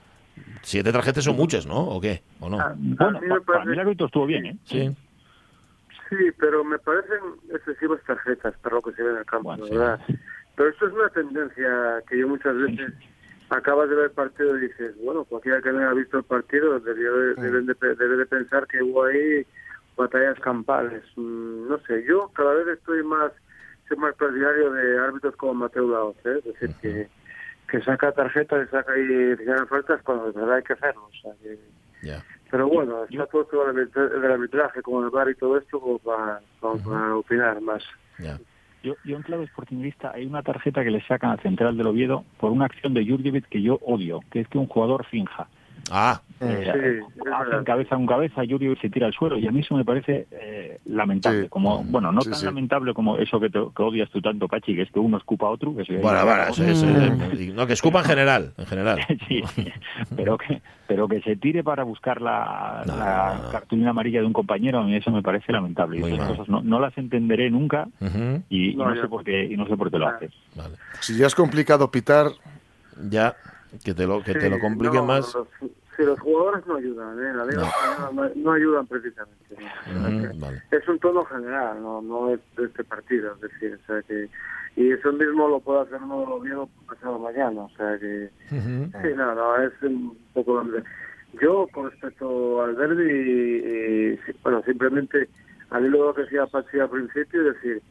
[0.62, 1.80] Siete tarjetas son muchas, ¿no?
[1.80, 2.22] ¿O qué?
[2.40, 2.60] ¿O no?
[2.60, 4.58] Ah, bueno, para mí el árbitro estuvo bien, ¿eh?
[4.66, 4.96] Sí.
[6.10, 7.20] Sí, pero me parecen
[7.54, 10.00] excesivas tarjetas para lo que se ve en el campo, ¿verdad?
[10.56, 12.94] Pero esto es una tendencia que yo muchas veces
[13.50, 16.80] acabas de ver el partido y dices, bueno, cualquiera que no haya visto el partido
[16.80, 19.46] debe, debe, de, pensar que hubo ahí
[19.98, 21.04] batallas campales.
[21.16, 23.32] Mm, no sé, yo cada vez estoy más,
[23.88, 26.40] soy más partidario de árbitros como Mateo Laos, ¿eh?
[26.40, 27.10] es decir, que,
[27.68, 29.36] que saca tarjetas y saca ahí
[29.68, 31.06] faltas cuando de verdad hay que hacerlo.
[31.06, 31.60] O sea, que,
[32.52, 37.16] Pero bueno, está puesto el arbitraje como el bar y todo esto como para, para
[37.16, 37.84] opinar más.
[38.84, 42.24] Yo, yo en clave sportingista hay una tarjeta que le sacan al central del Oviedo
[42.40, 45.50] por una acción de Jurjevic que yo odio, que es que un jugador finja.
[45.92, 47.02] Ah, eh,
[47.66, 50.80] cabeza un cabeza, Yuri se tira al suelo y a mí eso me parece eh,
[50.86, 51.50] lamentable.
[51.50, 54.92] Como bueno, no tan lamentable como eso que, que, odias tú tanto, Pachi, que es
[54.92, 55.76] que uno escupa a otro.
[55.76, 56.44] Que se bueno, bueno,
[57.54, 59.00] no que escupa en general, en general.
[59.28, 59.42] sí,
[60.16, 64.84] pero que pero que se tire para buscar la, cartulina amarilla de un compañero, a
[64.84, 66.00] mí eso me parece lamentable.
[66.00, 67.88] Y esas cosas no, no, las entenderé nunca
[68.50, 70.32] y, no, sé por qué y no sé por qué lo haces.
[71.02, 72.32] Si ya es complicado pitar,
[73.10, 73.36] ya
[73.84, 75.38] que te lo que te lo complique más
[76.00, 77.34] si los jugadores no ayudan, ¿eh?
[77.34, 77.70] la Liga
[78.36, 78.52] no.
[78.54, 79.56] ayudan precisamente.
[80.72, 84.30] Es un tono general, no no es de este partido, es decir, o sea que
[84.78, 88.30] y eso mismo lo puede hacer uno de los viejos pasado mañana, o sea que
[88.50, 90.64] sí, no, no, es un poco
[91.42, 95.28] yo con respecto al derby, bueno, simplemente
[95.70, 97.82] al hilo que decía Pachi al principio, es decir,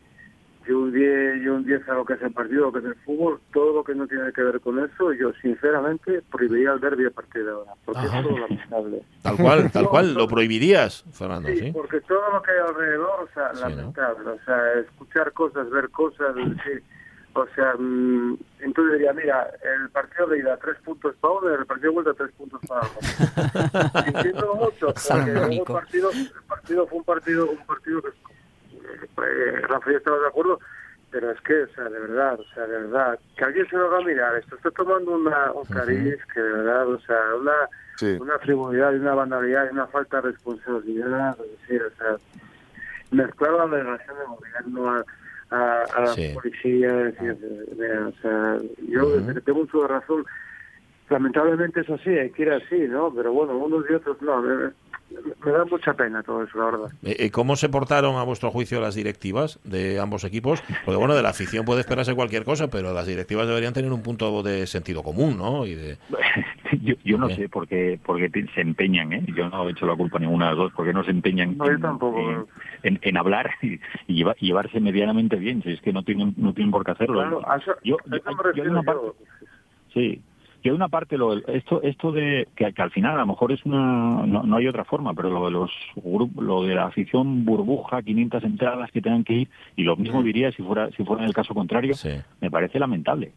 [0.69, 2.85] yo un 10 yo un 10 a lo que es el partido, lo que es
[2.85, 6.81] el fútbol, todo lo que no tiene que ver con eso, yo sinceramente prohibiría el
[6.81, 9.03] derby a partir de ahora, porque es todo lamentable.
[9.23, 13.29] Tal cual, tal cual, lo prohibirías, Fernando, sí, porque todo lo que hay alrededor, o
[13.35, 16.83] sea, lamentable, o sea, escuchar cosas, ver cosas, decir,
[17.35, 21.55] o sea, mm, entonces diría, mira, el partido de ida tres puntos para uno y
[21.55, 22.99] el partido de vuelta tres puntos para otro.
[24.07, 28.09] Entiendo mucho, porque el partido, el partido fue un partido, un partido que
[28.95, 30.59] eh, Rafa estaba de acuerdo,
[31.11, 33.91] pero es que, o sea, de verdad, o sea, de verdad, que alguien se lo
[33.91, 38.21] va a mirar, esto está tomando una, un cariz que de verdad, o sea, una,
[38.21, 42.17] una frivolidad y una banalidad y una falta de responsabilidad, es decir, o sea,
[43.11, 45.05] mezclar la delegación de gobierno a,
[45.51, 47.37] a, a la policía, decir,
[48.07, 48.59] o sea,
[48.89, 50.27] yo tengo mucho razón,
[51.09, 53.13] lamentablemente es así, hay que ir así, ¿no?
[53.15, 54.43] Pero bueno, unos y otros no,
[55.45, 56.93] me da mucha pena todo eso, la verdad.
[57.03, 60.63] Eh, eh, ¿Cómo se portaron a vuestro juicio las directivas de ambos equipos?
[60.85, 64.03] Porque bueno, de la afición puede esperarse cualquier cosa, pero las directivas deberían tener un
[64.03, 65.67] punto de sentido común, ¿no?
[65.67, 65.99] Y de...
[67.05, 69.25] yo, no sé por qué, porque se empeñan, ¿eh?
[69.35, 71.57] Yo no he hecho la culpa a ninguna de las dos, porque no se empeñan
[72.83, 76.93] en, hablar y, llevarse medianamente bien, si es que no tienen, no tienen por qué
[76.93, 77.43] hacerlo.
[77.83, 77.97] yo,
[79.95, 80.23] sí,
[80.69, 84.27] que una parte lo, esto esto de que, al final a lo mejor es una
[84.27, 88.45] no, hay otra forma pero lo de los grupos lo de la afición burbuja 500
[88.45, 91.35] entradas que tengan que ir y lo mismo diría si fuera si fuera en el
[91.35, 91.95] caso contrario
[92.41, 93.33] me parece lamentable.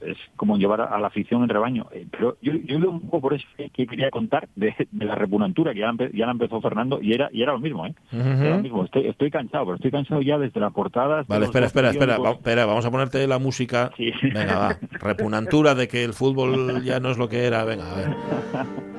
[0.00, 1.86] Es como llevar a, la afición en rebaño.
[1.92, 5.80] Eh, pero yo yo un poco por eso que quería contar de, la repunantura que
[5.80, 8.84] ya la, ya la, empezó Fernando y era y era lo mismo eh lo mismo.
[8.84, 12.66] Estoy, estoy cansado pero estoy cansado ya desde la portada vale espera espera espera, espera
[12.66, 13.90] vamos a ponerte la música.
[14.22, 14.78] Venga va.
[15.00, 17.64] Repunantura de que el fútbol ya no es lo que era.
[17.64, 18.16] Venga, a ver.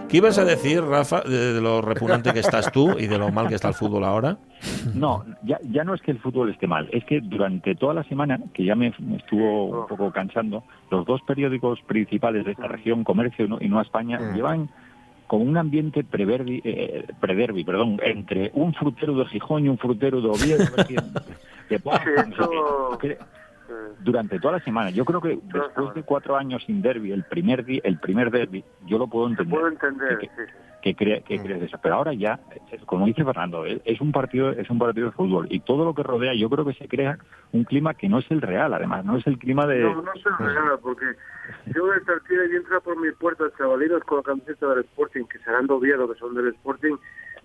[0.10, 3.48] ¿Qué ibas a decir, Rafa, de, lo repugnante que estás tú y de lo mal
[3.48, 4.40] que está el fútbol ahora?
[4.96, 8.04] No, ya, ya no es que el fútbol esté mal, es que durante toda la
[8.06, 13.04] semana, que ya me, estuvo un poco cansando, los dos periódicos principales de esta región,
[13.04, 14.36] Comercio y No España, mm.
[14.36, 14.70] llevan
[15.28, 20.28] con un ambiente eh, prederbi, perdón, entre un frutero de Gijón y un frutero de
[20.28, 20.66] Oviedo.
[23.00, 23.18] que,
[24.00, 24.90] durante toda la semana.
[24.90, 28.98] Yo creo que después de cuatro años sin derby, el primer el primer derby, yo
[28.98, 29.54] lo puedo entender.
[29.54, 30.30] Puedo entender,
[30.82, 31.78] que crea que crea eso.
[31.82, 32.40] Pero ahora ya,
[32.86, 36.04] como dice Fernando, es un partido es un partido de fútbol y todo lo que
[36.04, 37.18] rodea, yo creo que se crea
[37.52, 39.82] un clima que no es el real, además, no es el clima de.
[39.82, 41.06] No, no es el real, porque
[41.76, 45.40] yo el partido y entra por mi puerta chavalinos con la camiseta del Sporting, que
[45.40, 46.96] serán de Oviedo, que son del Sporting,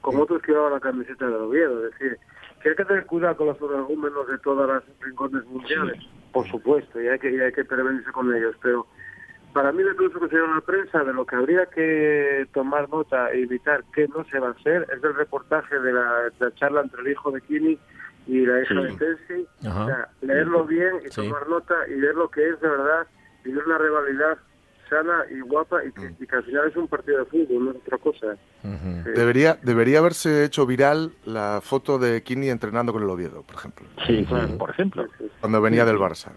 [0.00, 2.18] como otros que llevaban la camiseta del Oviedo, es decir
[2.64, 6.02] que hay que tener cuidado con los argumentos de todas las rincones mundiales,
[6.32, 8.86] por supuesto, y hay que, y hay que prevenirse con ellos, pero
[9.52, 13.30] para mí me pienso que sería una prensa de lo que habría que tomar nota
[13.32, 17.02] e evitar que no se va a hacer es el reportaje de la, charla entre
[17.02, 17.78] el hijo de Kini
[18.26, 22.30] y la hija de Tensi, o sea, leerlo bien y tomar nota y ver lo
[22.30, 23.06] que es de verdad
[23.44, 24.38] y ver una rivalidad
[24.94, 27.98] sana y guapa y que, al final es un partido de fútbol, no es otra
[27.98, 28.36] cosa.
[29.14, 33.86] Debería, debería haberse hecho viral la foto de Kini entrenando con el Oviedo, por ejemplo.
[34.06, 34.26] Sí,
[34.58, 35.06] por ejemplo.
[35.40, 36.32] Cuando venía del Barça.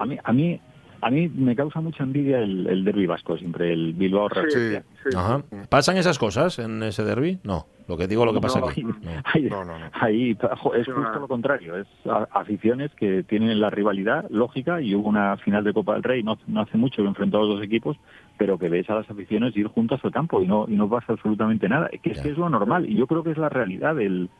[0.00, 0.60] A mí, a mí
[1.02, 4.76] a mí me causa mucha envidia el, el derby vasco, siempre el Bilbao sí,
[5.16, 5.42] Ajá.
[5.68, 7.40] ¿Pasan esas cosas en ese derby?
[7.42, 8.84] No, lo que digo, lo que pasa aquí.
[9.24, 9.48] Ahí,
[9.92, 11.86] ahí, es justo lo contrario, es
[12.30, 16.38] aficiones que tienen la rivalidad lógica y hubo una final de Copa del Rey no,
[16.46, 17.96] no hace mucho que enfrentó a los dos equipos,
[18.38, 21.12] pero que ves a las aficiones ir juntas al campo y no y no pasa
[21.12, 21.88] absolutamente nada.
[21.92, 24.30] Es que, es, que es lo normal y yo creo que es la realidad del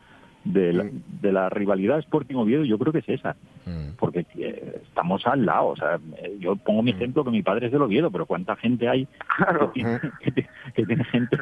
[0.43, 0.85] de la,
[1.21, 3.35] de la rivalidad Sporting Oviedo yo creo que es esa
[3.65, 3.95] mm.
[3.97, 4.52] porque eh,
[4.93, 6.95] estamos al lado o sea eh, yo pongo mi mm.
[6.95, 9.07] ejemplo que mi padre es del Oviedo pero cuánta gente hay
[9.73, 9.99] que,
[10.85, 11.37] tiene, gente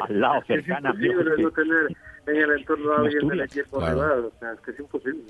[0.00, 4.24] al lado cercana es imposible no tener en el entorno de alguien del equipo rival
[4.26, 5.22] o sea es que es imposible.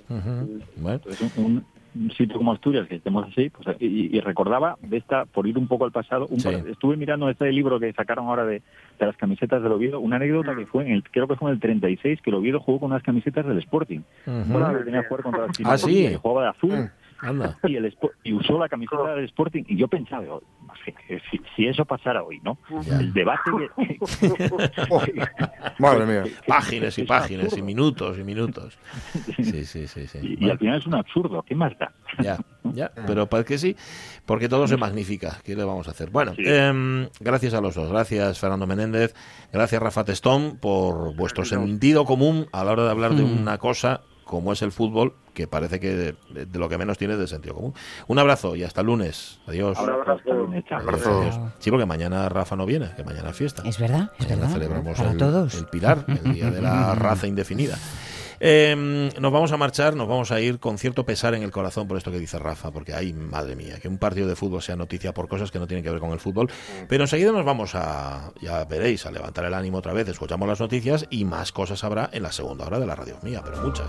[0.76, 1.00] Bueno.
[1.36, 5.56] un, un sitio como Asturias, que estemos así, pues, y, recordaba de esta, por ir
[5.56, 6.28] un poco al pasado,
[6.68, 8.62] estuve mirando este libro que sacaron ahora de,
[8.98, 11.60] las camisetas del Oviedo, una anécdota que fue en el, creo que fue en el
[11.60, 14.00] 36, que el Oviedo jugó con unas camisetas del Sporting.
[14.24, 16.14] tenía que jugar contra el ah, sí.
[16.20, 16.90] jugaba de azul.
[17.64, 20.42] Y, el, y usó la camiseta del Sporting y yo pensaba, oh,
[21.56, 22.58] si, eso pasara hoy, ¿no?
[22.90, 23.50] El debate...
[25.78, 26.24] Madre mía.
[26.46, 28.78] Páginas y páginas y minutos y minutos.
[29.36, 30.06] Sí, sí, sí.
[30.06, 30.36] sí.
[30.38, 31.92] Y, al final es un absurdo, ¿qué más da?
[32.20, 33.76] Ya, ya, pero para que sí,
[34.26, 35.38] porque todo se magnifica.
[35.44, 36.10] ¿Qué le vamos a hacer?
[36.10, 37.90] Bueno, em, gracias a los dos.
[37.90, 39.14] Gracias, Fernando Menéndez.
[39.52, 43.40] Gracias, Rafa Testón, por vuestro sentido común a la hora de hablar de mm.
[43.40, 47.26] una cosa como es el fútbol, que parece que de, lo que menos tiene de
[47.26, 47.74] sentido común.
[48.06, 49.40] Un abrazo y hasta el lunes.
[49.46, 49.78] Adiós.
[49.78, 51.52] Un abrazo.
[51.58, 53.62] Sí, porque mañana Rafa no viene, que mañana es fiesta.
[53.66, 54.48] Es verdad, es verdad.
[54.48, 55.54] celebramos el, todos.
[55.54, 57.76] el Pilar, el día de la raza indefinida.
[58.40, 61.88] Em, nos vamos a marchar, nos vamos a ir con cierto pesar en el corazón
[61.88, 64.76] por esto que dice Rafa, porque hay, madre mía, que un partido de fútbol sea
[64.76, 66.50] noticia por cosas que no tienen que ver con el fútbol.
[66.88, 70.60] Pero enseguida nos vamos a, ya veréis, a levantar el ánimo otra vez, escuchamos las
[70.60, 73.88] noticias y más cosas habrá en la segunda hora de la radio mía, pero muchas.